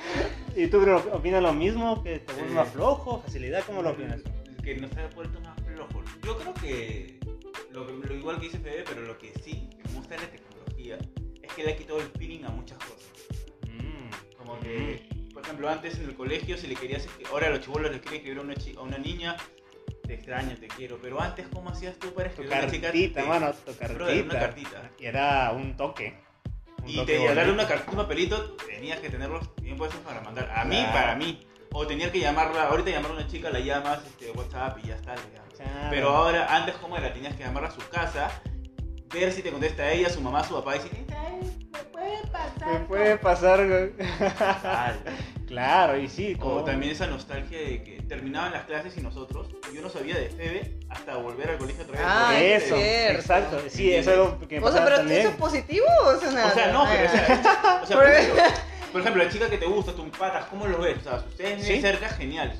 [0.56, 2.02] ¿Y tú opinas lo mismo?
[2.02, 2.54] ¿Que te vuelve Sí.
[2.54, 3.22] más flojo?
[3.22, 3.62] ¿Facilidad?
[3.66, 4.20] ¿Cómo lo opinas?
[4.64, 5.53] Que nos ha vuelto más.
[6.24, 7.18] Yo creo que
[7.70, 10.22] lo, que- lo igual que dice Fede, pero lo que sí que me gusta de
[10.22, 10.98] la tecnología
[11.42, 13.10] es que le ha quitado el feeling a muchas cosas.
[13.68, 14.36] Mm.
[14.38, 17.90] Como que, por ejemplo, antes en el colegio, si le querías, ahora a los chibolos
[17.90, 19.36] les quieren escribir a una, a una niña,
[20.06, 20.98] te extraño, te quiero.
[21.02, 22.86] Pero antes, ¿cómo hacías tú para Tu escribir a una chica?
[22.88, 24.24] cartita, Te- mano, tu Brother, cartita.
[24.24, 24.90] una cartita.
[24.98, 26.14] Y era un toque.
[26.82, 30.20] Un Y toque te, darle una cartita, un papelito, tenías que tenerlos tiempo esos para
[30.20, 30.50] mandar.
[30.54, 31.40] A mí, para mí.
[31.76, 34.94] O tenías que llamarla, ahorita llamar a una chica, la llamas, este, WhatsApp y ya
[34.96, 35.53] está, le llamas.
[35.64, 35.88] Claro.
[35.90, 37.12] Pero ahora, antes, ¿cómo era?
[37.12, 38.30] Tenías que llamarla a su casa,
[39.12, 40.92] ver si te contesta ella, su mamá, su papá, y decir,
[41.72, 42.68] ¿me puede pasar?
[42.72, 43.66] Me puede pasar.
[43.68, 43.90] güey.
[44.62, 45.00] Tal.
[45.46, 46.34] claro, y sí.
[46.36, 50.16] O como- también esa nostalgia de que terminaban las clases y nosotros, yo no sabía
[50.16, 52.06] de Febe hasta volver al colegio otra vez.
[52.08, 53.20] Ah, Eso, cierto.
[53.20, 53.62] exacto.
[53.68, 55.20] Sí, es algo que me O sea, pero también.
[55.20, 56.46] ¿eso es positivo o es una...
[56.46, 58.42] O sea, no, pero o sea, o sea, Por- ejemplo,
[58.92, 60.98] por ejemplo, la chica que te gusta, tus patas, ¿cómo lo ves?
[60.98, 61.80] O sea, ustedes ¿Sí?
[61.80, 62.52] cerca, genial.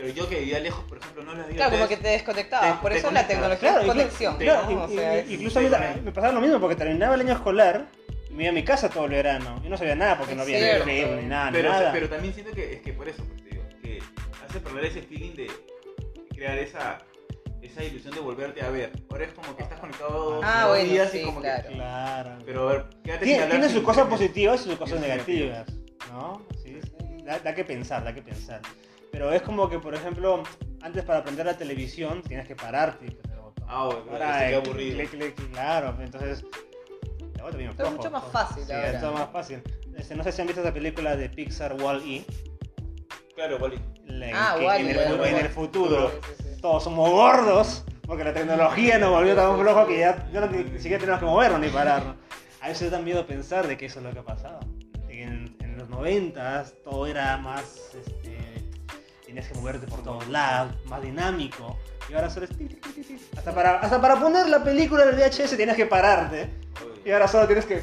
[0.00, 2.76] Pero yo que vivía lejos, por ejemplo, no las vi Claro, como que te desconectabas.
[2.76, 4.36] Te- Por te eso la tecnología Claro, es conexión.
[4.36, 4.84] claro, ¿no?
[4.84, 6.00] O y- sea, y- es- incluso a mí Sí.
[6.04, 7.86] me pasaba lo mismo porque terminaba el año escolar
[8.30, 9.60] y me iba a mi casa todo el verano.
[9.64, 10.86] Yo no sabía nada porque no había cierto.
[10.86, 11.50] ni Facebook ni nada.
[11.52, 11.92] pero, ni nada.
[11.92, 13.98] pero también siento que es que por eso, pues, te digo, que
[14.48, 15.50] hace perder ese feeling de
[16.32, 16.98] crear esa,
[17.60, 18.92] esa ilusión de volverte a ver.
[19.10, 21.68] Ahora es como que estás conectado Ah, dos bueno, días sí, y como claro.
[21.68, 21.74] que...
[21.74, 22.38] Claro.
[22.46, 25.00] Pero a ver, quédate sin Tiene, hablar tiene sus sin- cosas positivas y sus cosas
[25.00, 25.66] negativas,
[26.12, 26.46] ¿no?
[26.62, 26.78] Sí,
[27.24, 28.60] da, da que pensar, da que pensar.
[29.10, 30.42] Pero es como que, por ejemplo,
[30.82, 33.64] antes para aprender la televisión tienes que pararte y apretar el botón.
[33.68, 34.96] Ah, bueno, Ahora, sería eh, aburrido.
[34.96, 36.44] clic, clic, clic, claro, entonces...
[37.38, 37.50] Todo
[37.86, 38.90] es mucho más fácil Sí, ahora.
[38.90, 39.62] es todo más fácil.
[39.96, 42.24] Este, no sé si han visto esa película de Pixar Wall-E.
[43.34, 46.60] Claro, en Ah, que Wall-E, en, el, bueno, en el futuro Sí, sí, sí.
[46.60, 50.64] todos somos gordos porque la tecnología nos volvió tan flojo que ya, ya no, ni,
[50.78, 52.16] siquiera tenemos que movernos ni pararnos.
[52.60, 54.60] A veces da miedo pensar de que eso es lo que ha pasado.
[55.08, 58.17] En, en los noventas todo era más, este,
[59.28, 61.78] tenías que moverte por todos lados, más dinámico.
[62.08, 62.52] Y ahora solo es.
[63.36, 66.48] Hasta para, hasta para poner la película del VHS tienes que pararte.
[67.04, 67.82] Y ahora solo tienes que...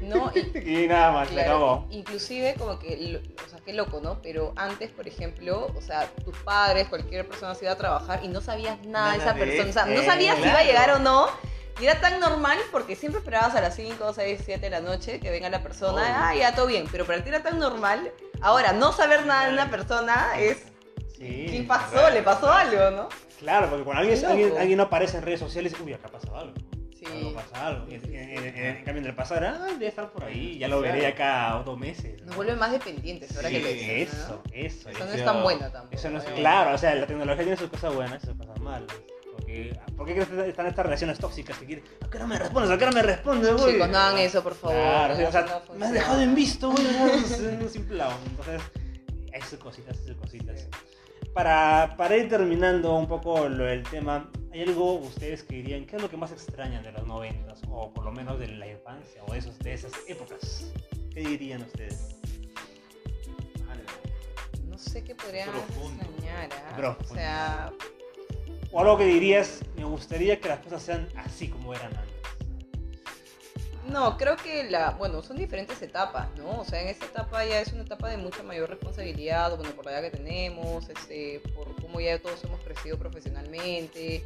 [0.00, 1.86] No, y, nada más, se Claro, acabó.
[1.90, 4.22] Inclusive como que, o sea, qué loco, ¿no?
[4.22, 8.28] Pero antes, por ejemplo, o sea, tus padres, cualquier persona se iba a trabajar y
[8.28, 9.70] no sabías nada, de esa de persona.
[9.70, 11.28] O sea, no él, sabías si iba a llegar o no.
[11.80, 15.20] Y era tan normal porque siempre esperabas a las 5, 6, 7 de la noche
[15.20, 16.28] que venga la persona.
[16.28, 16.86] Ah, ya todo bien.
[16.90, 18.12] Pero para ti era tan normal.
[18.40, 20.58] Ahora, no saber nada de una persona es
[21.16, 22.10] Sí, ¿Qué pasó?
[22.10, 23.08] ¿Le pasó algo, no?
[23.38, 26.54] Claro, porque cuando alguien, alguien, no aparece en redes sociales, uy, acá pasa algo.
[26.98, 27.06] Sí.
[27.06, 27.86] Algo pasa algo.
[27.88, 30.94] En, cambio, en el pasado era, ah, debe estar por ahí, ya lo Claro.
[30.94, 32.20] veré acá dos meses.
[32.20, 32.26] ¿no?
[32.26, 34.52] Nos vuelve más dependientes ahora Sí, que lo dices, Eso, ¿no?
[34.52, 34.88] eso.
[34.90, 35.94] Eso no es tan bueno tampoco.
[35.94, 38.58] Eso no es claro, o sea, la tecnología tiene sus cosas buenas y sus cosas
[38.60, 38.88] malas.
[39.54, 42.38] Porque, ¿Por qué crees que están estas relaciones tóxicas que quieren, ¿a qué no me
[42.38, 42.70] respondes?
[42.70, 43.74] ¿A qué no me respondes, güey?
[43.74, 44.76] Chicos, no hagan eso, por favor.
[44.76, 46.84] Claro, sí, o sea, no me has dejado en visto, güey.
[46.84, 48.14] no, es un simple lado.
[48.26, 48.62] Entonces,
[49.32, 50.68] hay sus cositas, sus cositas.
[51.32, 55.96] Para, para ir terminando un poco lo del tema, ¿hay algo ustedes que dirían, qué
[55.96, 57.60] es lo que más extrañan de los noventas?
[57.70, 60.72] O por lo menos de la infancia, o de, esos, de esas épocas.
[61.12, 62.16] ¿Qué dirían ustedes?
[64.68, 66.02] No sé qué podría Profundo.
[66.02, 66.48] extrañar.
[66.76, 67.12] Profundo.
[67.12, 67.72] O sea,
[68.74, 72.14] O algo que dirías, me gustaría que las cosas sean así como eran antes.
[73.88, 76.60] no, creo que la, bueno, son diferentes etapas, ¿no?
[76.60, 79.84] O sea, en esta etapa ya es una etapa de mucha mayor responsabilidad, bueno, por
[79.84, 84.22] la edad que tenemos, este, por cómo ya todos hemos crecido profesionalmente.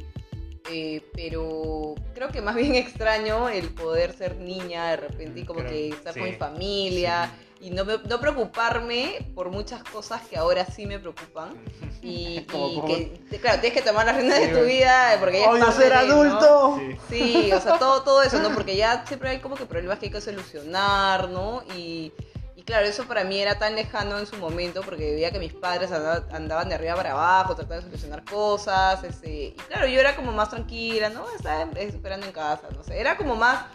[0.71, 5.59] eh, pero creo que más bien extraño el poder ser niña de repente y como
[5.61, 7.31] Creo- que estar con mi familia
[7.61, 11.55] y no, me- no preocuparme por muchas cosas que ahora sí me preocupan.
[12.01, 15.17] Y, Como- y como- que, claro, tienes que tomar las riendas Sí, de tu vida
[15.19, 16.79] porque ya es ¡Odio parte ser adulto!
[16.79, 16.97] Sí.
[17.09, 18.53] Sí, o sea, todo, todo eso, ¿no?
[18.53, 21.63] Porque ya siempre hay como que problemas que hay que solucionar, ¿no?
[21.75, 22.13] Y,
[22.55, 25.53] y claro, eso para mí era tan lejano en su momento porque veía que mis
[25.53, 29.99] padres andaba- andaban de arriba para abajo, tratando de solucionar cosas, este, y claro, yo
[29.99, 31.25] era como más tranquila, ¿no?
[31.35, 33.65] Estaba en- esperando en casa, no sé, era como más...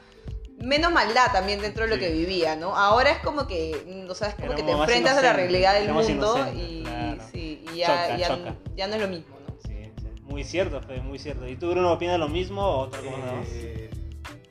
[0.64, 2.00] Menos maldad también dentro de lo Sí.
[2.00, 2.76] que vivía, ¿no?
[2.76, 5.22] Ahora es como que, mm, o sea, es como Éramos que te más enfrentas a
[5.22, 7.22] la realidad del éramos mundo y, claro.
[7.32, 8.54] sí, y ya, Choca, ya, choca.
[8.76, 9.54] ya no es lo mismo, ¿no?
[9.66, 10.22] Sí, sí.
[10.22, 11.46] Muy cierto, Fede, muy cierto.
[11.46, 13.48] ¿Y tú, Bruno, opinas lo mismo o otra cosa más?
[13.50, 13.90] Eh,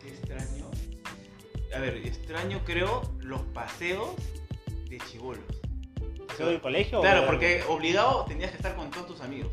[0.01, 0.65] qué extraño.
[1.75, 4.09] A ver, extraño creo los paseos
[4.89, 5.43] de chivolos.
[6.27, 7.01] ¿Paseo del colegio?
[7.01, 9.51] Claro, porque obligado tenías que estar con todos tus amigos.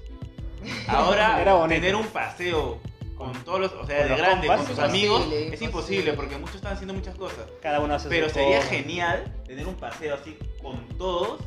[0.88, 2.80] Ahora, tener un paseo
[3.20, 6.12] con todos los, o sea, de grande, con imposible, amigos, es imposible.
[6.14, 7.46] porque muchos están haciendo muchas cosas.
[7.60, 8.70] Cada uno hace Pero su sería cosa.
[8.70, 11.38] genial tener un paseo así con todos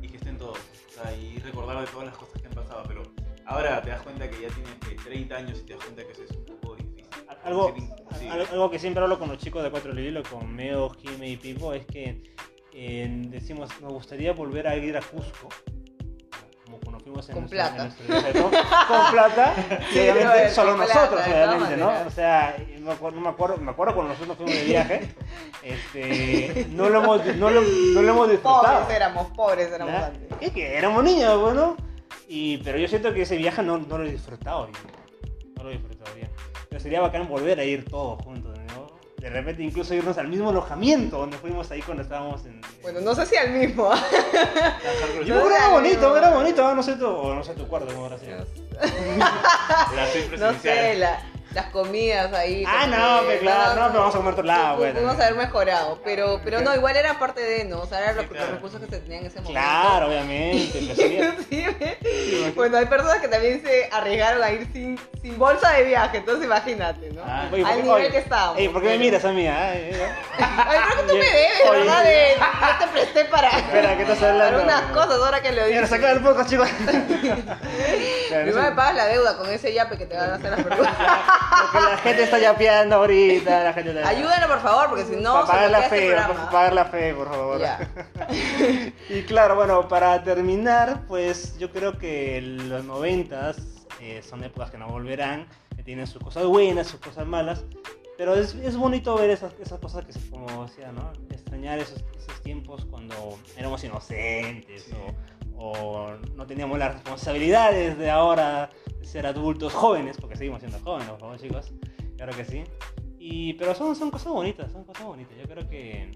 [0.00, 0.56] y que estén todos.
[0.56, 2.84] O sea, y recordar de todas las cosas que han pasado.
[2.88, 3.02] Pero
[3.44, 6.12] ahora te das cuenta que ya tienes que 30 años y te das cuenta que
[6.12, 7.04] eso es un poco difícil.
[7.44, 11.74] Algo, que siempre hablo con los chicos de Cuatro Lilo, con Meo, Jime y Pipo,
[11.74, 12.22] es que
[12.72, 15.50] eh, decimos, nos gustaría volver a ir a Cusco.
[17.10, 17.76] Fuimos en Con nuestro, plata.
[17.76, 18.50] en nuestro viaje, ¿no?
[18.86, 19.54] Con plata.
[19.58, 21.92] y Sí, obviamente brother, solo nosotros, obviamente, ¿no?
[22.06, 25.14] O sea, me acuerdo, no me acuerdo, me acuerdo cuando nosotros fuimos de viaje,
[25.62, 28.80] este, no, lo hemos, no, lo, no lo hemos disfrutado.
[28.82, 30.06] Pobres éramos, pobres éramos ¿Ya?
[30.06, 30.22] antes.
[30.40, 31.76] Es que éramos niños, bueno.
[32.28, 34.78] Y, pero yo siento que ese viaje no, no lo he disfrutado bien.
[35.56, 36.30] No lo he disfrutado bien.
[36.68, 38.86] Pero sería bacán volver a ir todos juntos, ¿no?
[39.20, 42.59] De repente incluso irnos al mismo alojamiento donde fuimos ahí cuando estábamos en...
[42.82, 43.90] Bueno, no sé si al mismo.
[45.24, 46.82] Yo creo que era bonito, era bonito, ¿no?
[46.82, 48.38] sé tu, o no sé tu cuarto cómo habrá sido.
[49.94, 51.22] La soy No sé, la-
[51.52, 52.64] las comidas ahí.
[52.66, 54.94] Ah, no, que- pero claro, no, pero vamos a comer otro lado, bueno.
[54.94, 57.80] Pudimos haber mejorado, pero, pero no, igual era parte de, ¿no?
[57.80, 58.52] O sea, eran Sí, los, los claro.
[58.52, 59.60] recursos que se tenían en ese momento.
[59.60, 60.70] Claro, obviamente.
[60.80, 62.52] pero sería- Sí, ¿ve?
[62.54, 66.44] bueno, hay personas que también se arriesgaron a ir sin, sin bolsa de viaje, entonces
[66.44, 67.22] imagínate, ¿no?
[67.26, 68.58] Ah, Oye, ¿por Al qué- nivel oye, que estábamos.
[68.58, 69.46] Ey, ¿por qué me miras a mí?
[69.46, 69.74] ah?
[69.74, 70.08] Eh, eh.
[70.38, 72.04] Ay, creo que tú me debes, oye, ¿verdad?
[72.04, 74.62] De, yo te presté para, Espera, ¿qué estás para hablando?
[74.62, 75.88] unas cosas ahora que lo Mira, dices.
[75.90, 76.68] saca el poco, chicos.
[78.28, 80.94] Primero me pagas la deuda con ese yape que te van a hacer las personas.
[81.72, 84.08] Porque la gente está yapeando ahorita, la gente está...
[84.08, 86.84] Ayúdalo, por favor, porque si no, para pagar la bloquea este fe, para pagar la
[86.86, 87.60] fe, por favor.
[87.60, 87.78] Ya.
[89.08, 93.58] Y claro, bueno, para terminar, pues yo creo que los noventas
[94.00, 97.64] eh, son épocas que no volverán, que tienen sus cosas buenas, sus cosas malas,
[98.16, 101.12] pero es, es bonito ver esas, esas cosas que, se- como decía, ¿no?
[101.30, 104.86] Extrañar esos, esos tiempos cuando éramos inocentes
[105.56, 108.70] o, o no teníamos las responsabilidades de ahora
[109.02, 111.72] ser adultos jóvenes, porque seguimos siendo jóvenes, por chicos,
[112.16, 112.64] claro que sí.
[113.18, 115.36] Y, pero son, son cosas bonitas, son cosas bonitas.
[115.38, 116.10] Yo creo que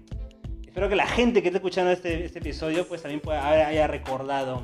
[0.65, 4.63] espero que la gente que esté escuchando este, este episodio pues también pueda, haya recordado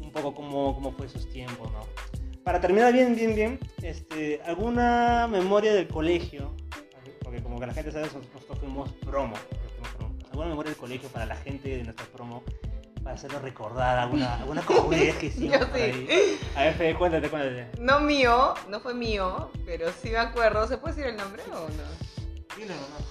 [0.00, 1.80] un poco cómo, cómo fue esos tiempos, ¿no?
[2.42, 6.54] Para terminar bien, bien, bien, este, ¿alguna memoria del colegio?
[7.22, 9.34] Porque como que la gente sabe, nosotros fuimos promo.
[10.30, 12.42] ¿Alguna memoria del colegio para la gente de nuestro promo?
[13.04, 15.82] Para hacerlo recordar alguna, alguna cojudez que hicimos Yo por sí.
[15.82, 16.40] ahí.
[16.56, 17.66] A ver, Fede, cuéntate, cuéntate.
[17.80, 20.66] No mío, no fue mío, pero sí me acuerdo.
[20.66, 22.56] ¿Se puede decir el nombre o no?
[22.56, 23.02] Dile nomás.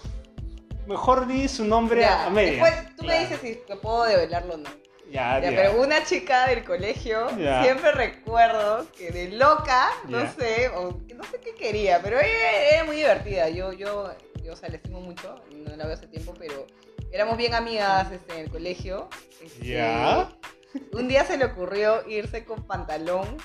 [0.87, 2.51] Mejor di su nombre Ya, a media.
[2.65, 4.69] Después tú me dices si te puedo develarlo o no.
[5.11, 5.55] Ya, Ya, ya.
[5.57, 7.61] pero una chica del colegio, Ya.
[7.63, 10.31] siempre recuerdo que de loca, no Ya.
[10.33, 13.47] sé, o no sé qué quería, pero ella era muy divertida.
[13.49, 14.11] Yo, yo,
[14.43, 16.65] yo, o sea, le estimo mucho, no la veo hace tiempo, pero
[17.13, 19.07] éramos bien amigas este, en el colegio.
[19.41, 20.29] este, Ya.
[20.91, 23.37] un día se le ocurrió irse con pantalón.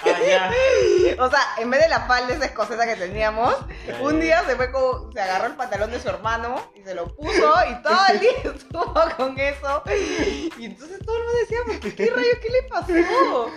[0.00, 0.52] Ah, ya.
[1.22, 3.54] O sea, en vez de la falda esa escocesa que teníamos,
[4.00, 7.14] un día se fue con, se agarró el pantalón de su hermano y se lo
[7.14, 9.82] puso y todo el día estuvo con eso.
[10.58, 13.50] Y entonces todo el mundo decía, ¿por qué rayos qué le pasó?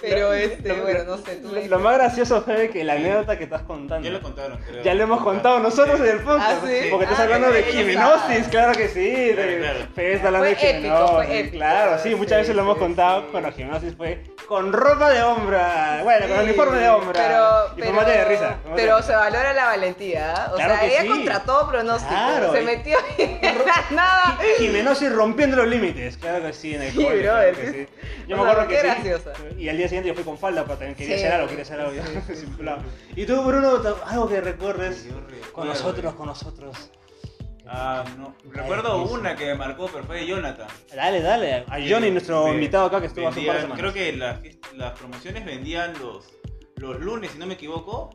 [0.00, 3.38] Pero este, Lo- bueno, no sé, tú Lo, lo más gracioso fue que la anécdota
[3.38, 4.04] que estás contando.
[4.06, 4.82] Ya lo contaron, creo.
[4.82, 6.62] Ya lo hemos contado nosotros en el podcast.
[6.64, 6.88] Ah, ¿sí?
[6.90, 8.44] Porque estás Ah, hablando de saben.
[8.50, 9.30] claro que sí.
[9.34, 9.78] Claro, de claro.
[9.94, 11.14] Fede está hablando Fue de épico, Gimenosis.
[11.26, 11.56] fue épico.
[11.56, 13.20] Claro, sí, muchas Sí, veces lo hemos contado.
[13.22, 13.26] sí.
[13.30, 16.00] Bueno, Gimenosis fue con ropa de hombra.
[16.02, 17.12] Bueno, con uniforme de hombra.
[17.12, 18.56] Pero, y pero, de risa.
[18.74, 20.34] pero se valora la valentía.
[20.34, 20.50] ¿ah?
[20.52, 21.08] O Claro sea, que ella sí.
[21.08, 22.10] contrató pronóstico.
[22.12, 24.38] Claro, se y- metió en la nada.
[24.58, 27.86] Gimenosis rompiendo los límites, claro que sí, en el Sí, cole, brother, claro que sí.
[27.86, 28.08] sí.
[28.26, 28.82] Yo me acuerdo que sí.
[28.86, 29.32] graciosa.
[29.58, 31.22] Y al día siguiente yo fui con falda, pero también quería Sí.
[31.24, 31.92] hacer algo, quería hacer algo.
[31.92, 32.46] Sí.
[33.16, 35.52] Y tú, Bruno, algo que recuerdes recuerdo.
[35.52, 36.90] con nosotros, con nosotros.
[37.66, 38.34] Ah, no.
[38.50, 40.66] Recuerdo una que me marcó, pero fue de Jonathan.
[40.94, 41.64] Dale, dale.
[41.68, 42.54] A Johnny, nuestro Sí.
[42.54, 43.92] invitado acá que estuvo hace un par de Vendían- semanas.
[43.92, 44.40] Creo
[44.72, 46.26] que las, promociones vendían los,
[46.76, 48.10] los lunes, si no me equivoco,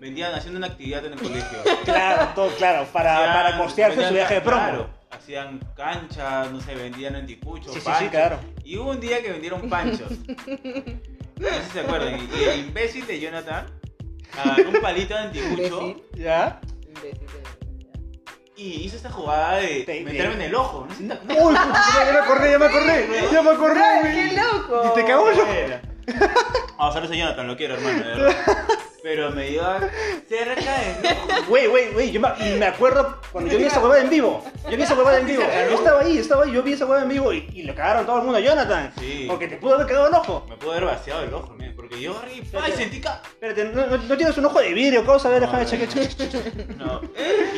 [0.00, 1.58] vendían haciendo una actividad en el colegio.
[1.84, 4.62] Claro, todo claro, para, Hacían- para costearse su viaje de promo.
[4.62, 8.38] Claro, hacían canchas, no sé, vendían anticuchos, Sí, sí, sí, claro.
[8.70, 10.12] Y hubo un día que vendieron panchos.
[11.40, 12.20] No sé si se acuerdan.
[12.38, 13.64] Y, el imbécil de Jonathan
[14.44, 16.02] agarró un palito de anticucho Imbécil.
[16.14, 16.60] ¿Ya?
[16.86, 17.26] Imbécil,
[18.56, 20.86] y hizo esta jugada de Te- meterme en el ojo.
[20.86, 21.42] No sé si te acuerdas.
[21.42, 24.12] Uy, ya me acordé, ya me acordé, ya me acordé, güey.
[24.12, 24.82] ¡Qué loco!
[24.84, 25.46] Y te cagó yo.
[25.46, 25.82] Era.
[26.76, 28.36] Vamos a ver a Jonathan, lo quiero, hermano, de verdad.
[29.02, 29.62] Pero me dio
[30.28, 34.44] cerca de Güey, güey, güey, yo me, acuerdo cuando yo vi esa huevada en vivo.
[34.70, 35.42] Yo vi esa huevada en vivo.
[35.42, 38.06] Yo estaba ahí, estaba ahí, yo vi esa huevada en vivo y, y le cagaron
[38.06, 38.92] todo el mundo a Jonathan.
[38.98, 39.24] Sí.
[39.28, 40.46] Porque te pudo haber cagado el ojo.
[40.48, 42.20] Me pudo haber vaciado el ojo, man, porque yo
[42.76, 43.20] sentí ca...
[43.24, 45.88] Espérate, no, no- no tienes un ojo de vidrio, cosa, a ver, déjame chequear.
[46.78, 47.00] No.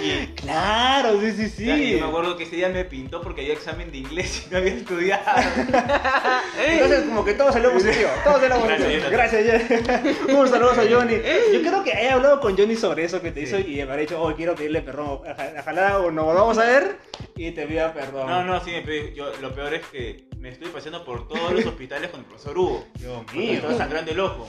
[0.02, 1.70] Y, Claro, sí, sí, sí.
[1.96, 4.58] y me acuerdo que ese día me pintó porque había examen de inglés y no
[4.58, 5.22] había estudiado.
[6.66, 8.08] Entonces, como que todo salió positivo.
[8.24, 9.04] Todo salió positivo.
[9.10, 9.82] Gracias, Gracias,
[10.26, 10.34] Johnny.
[10.38, 11.14] Un saludo a Johnny.
[11.52, 13.98] Yo creo que he hablado con Johnny sobre eso que te hizo y me habría
[13.98, 15.20] dicho, oh, quiero pedirle perdón
[15.64, 16.96] Jalada o nos vamos a ver
[17.36, 18.26] y te pida perdón.
[18.28, 21.52] No, no, sí, me pedí- yo, lo peor es que me estoy paseando por todos
[21.52, 22.84] los hospitales con el profesor Hugo.
[22.98, 23.52] Dios mío.
[23.54, 24.48] estaba sangrando el ojo.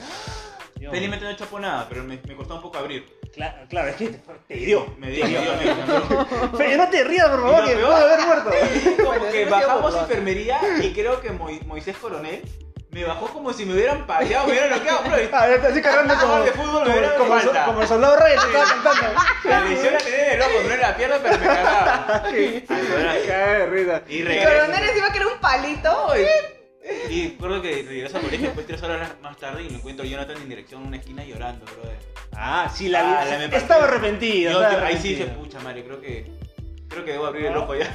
[0.92, 3.06] Felizmente no chapó nada, pero me, me costó un poco abrir.
[3.34, 4.94] Claro, claro, es que te, te hirió.
[5.00, 6.26] Me dio, me dio, me dio.
[6.58, 8.50] Fe, no te rías, por favor, lo que peor- puedo haber muerto.
[8.98, 12.44] Como Bueno, que bajamos enfermería y creo que Mo- Moisés Coronel
[12.92, 15.16] me bajó como si me hubieran pateado, me hubieran bloqueado, bro.
[15.34, 17.66] Ah, ya está así cargando como, de fútbol me como, como, falta.
[17.66, 19.22] como el soldado rey, te estaba cantando.
[19.46, 22.24] La lesión la tenía en el ojo, no en la pierna, pero me cagaba.
[22.30, 22.66] Sí.
[22.70, 24.02] Ay, era- Cae de risa.
[24.10, 26.14] Y coronel encima que era un palito.
[27.14, 30.08] Y recuerdo que regreso al colegio después tres horas más tarde y me encuentro a
[30.08, 32.00] Jonathan en dirección a una esquina llorando, brother.
[32.36, 33.30] Ah, sí, la Ah, vi.
[33.32, 33.56] la me partí.
[33.58, 34.52] Estaba arrepentido.
[34.52, 35.52] Yo- estaba ahí sí dije, arrepentido.
[35.52, 36.32] pucha madre, creo que
[36.90, 37.86] creo que debo abrir el ojo ya.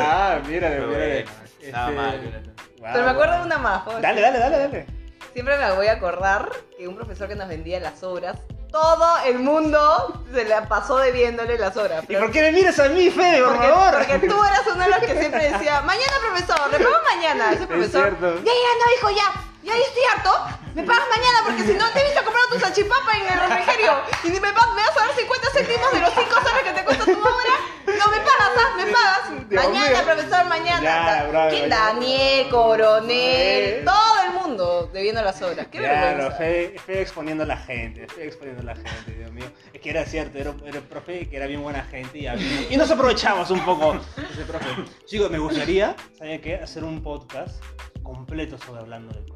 [0.00, 1.22] Ah, mírale, Pero mírale.
[1.24, 1.30] bueno,
[1.60, 2.54] estaba Este, mal, Jonathan.
[2.78, 3.40] wow, Pero me acuerdo wow.
[3.42, 3.82] de una más.
[3.84, 4.86] ¿puedo Dale, dale, dale, dale.
[5.32, 8.38] Siempre me voy a acordar que un profesor que nos vendía las obras,
[8.74, 12.02] todo el mundo se la pasó debiéndole las obras.
[12.08, 13.94] ¿Y por qué me miras a mí, Fede, por porque, favor?
[13.98, 17.52] porque tú eras uno de los que siempre decía, mañana profesor, le mañana.
[17.52, 18.34] Ese profesor, cierto.
[18.38, 22.00] ya, ya, no, hijo, ya, ya estoy harto, me pagas mañana porque si no te
[22.00, 23.92] he visto comprar tu salchipapa en el refrigerio
[24.24, 27.04] y ni me, vas a dar 50 céntimos de los 5 soles que te cuesta
[27.04, 27.54] tu obra,
[27.86, 28.76] no me pagas, ¿ah?
[28.76, 29.48] me pagas.
[29.48, 30.04] Dios mañana, mío.
[30.04, 30.82] profesor, mañana.
[30.82, 31.68] Ya, bravo, ¿Quién?
[31.68, 31.76] ya.
[31.78, 35.66] Daniel, Coronel, todo el mundo debiendo las obras.
[35.70, 36.36] Qué Claro, vergüenza.
[36.38, 39.46] Fede, Fede exponiendo a la gente, Fede exponiendo a la gente, Dios mío.
[39.72, 42.62] Es que era cierto, era, era un profe que era bien buena gente y, había-
[42.70, 44.00] y nos aprovechamos un poco de
[44.32, 44.66] ese profe.
[45.06, 46.56] Chicos, me gustaría, ¿saben qué?
[46.56, 47.62] Hacer un podcast
[48.02, 49.33] completo sobre hablando colegio.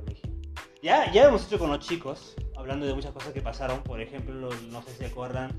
[0.81, 4.49] Ya, ya hemos hecho con los chicos, hablando de muchas cosas que pasaron, por ejemplo,
[4.71, 5.51] no sé si se acuerdan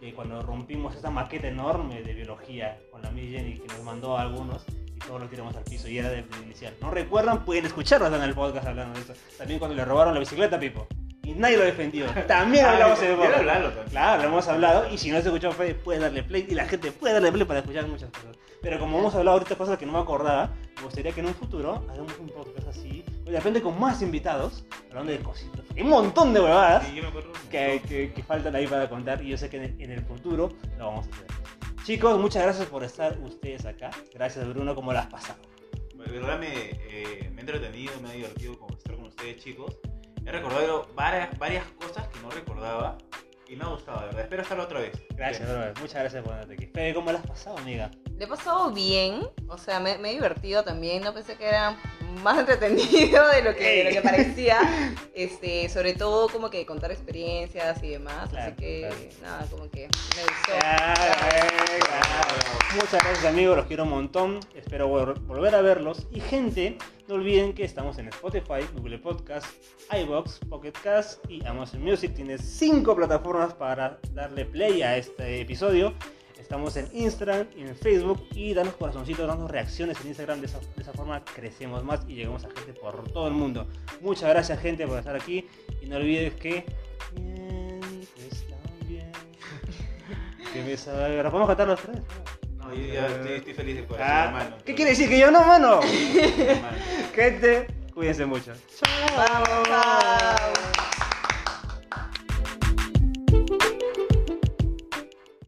[0.00, 4.16] de cuando rompimos esta maqueta enorme de biología con la Miss Jenny que nos mandó
[4.16, 4.62] a algunos
[4.94, 6.72] y todos lo tiramos al piso y era de inicial.
[6.80, 7.44] ¿No recuerdan?
[7.44, 9.14] Pueden escucharnos en el podcast hablando de eso.
[9.36, 10.86] También cuando le robaron la bicicleta a Pipo.
[11.24, 12.06] Y nadie lo defendió.
[12.28, 13.18] También hablamos también.
[13.90, 16.92] Claro, lo hemos hablado y si no se escuchó puede darle play y la gente
[16.92, 18.36] puede darle play para escuchar muchas cosas.
[18.62, 21.34] Pero como hemos hablado ahorita cosas que no me acordaba, me gustaría que en un
[21.34, 25.60] futuro hagamos un podcast así, de repente con más invitados, hablando de cositas.
[25.76, 27.00] Hay un montón de huevadas Sí,
[27.50, 30.00] que, que- que faltan ahí para contar y yo sé que en el, en el
[30.04, 31.26] futuro lo vamos a hacer.
[31.84, 33.90] Chicos, muchas gracias por estar ustedes acá.
[34.14, 35.38] Gracias Bruno, ¿cómo las has pasado?
[35.94, 39.76] De verdad me, eh, me he entretenido, me ha divertido como estar con ustedes chicos.
[40.26, 42.98] He recordado varias, varias cosas que no recordaba
[43.50, 44.20] y me ha gustado, de verdad.
[44.22, 44.92] Espero estarlo otra vez.
[45.16, 45.74] Gracias, brother.
[45.80, 46.66] Muchas gracias por estar aquí.
[46.66, 47.90] Fede, ¿cómo las has pasado, amiga?
[48.16, 51.76] Le he pasado bien, o sea, me, me he divertido también, no pensé que eran
[52.22, 54.58] más entretenido de lo que, de lo que parecía.
[55.12, 58.30] Este, sobre todo como que contar experiencias y demás.
[58.30, 58.96] Claro, así que claro.
[59.20, 59.80] nada, como que
[60.16, 60.52] me gustó.
[62.74, 64.40] Muchas gracias amigos, los quiero un montón.
[64.54, 66.06] Espero vol- volver a verlos.
[66.10, 66.78] Y gente,
[67.10, 69.44] no olviden que estamos en Spotify, Google Podcast,
[69.92, 72.14] iBox, Pocket Cast y Amazon Music.
[72.14, 75.92] Tienes cinco plataformas para darle play a este episodio.
[76.38, 80.40] Estamos en Instagram y en Facebook y danos corazoncitos, danos reacciones en Instagram.
[80.40, 83.66] De esa, de esa forma crecemos más y llegamos a gente por todo el mundo.
[84.00, 85.48] Muchas gracias gente por estar aquí
[85.82, 86.64] y no olvides que...
[87.16, 89.10] Mientes también.
[90.52, 90.76] Que me.
[90.92, 92.02] ¿Ahora podemos cantar los tres?
[92.74, 94.56] Estoy, estoy feliz de corazón, ah, mano.
[94.64, 95.08] ¿Qué quiere decir?
[95.08, 95.80] ¿Que yo no, mano?
[97.14, 98.52] Gente, cuídense mucho.
[98.78, 99.64] Chao.
[99.64, 100.89] Chao.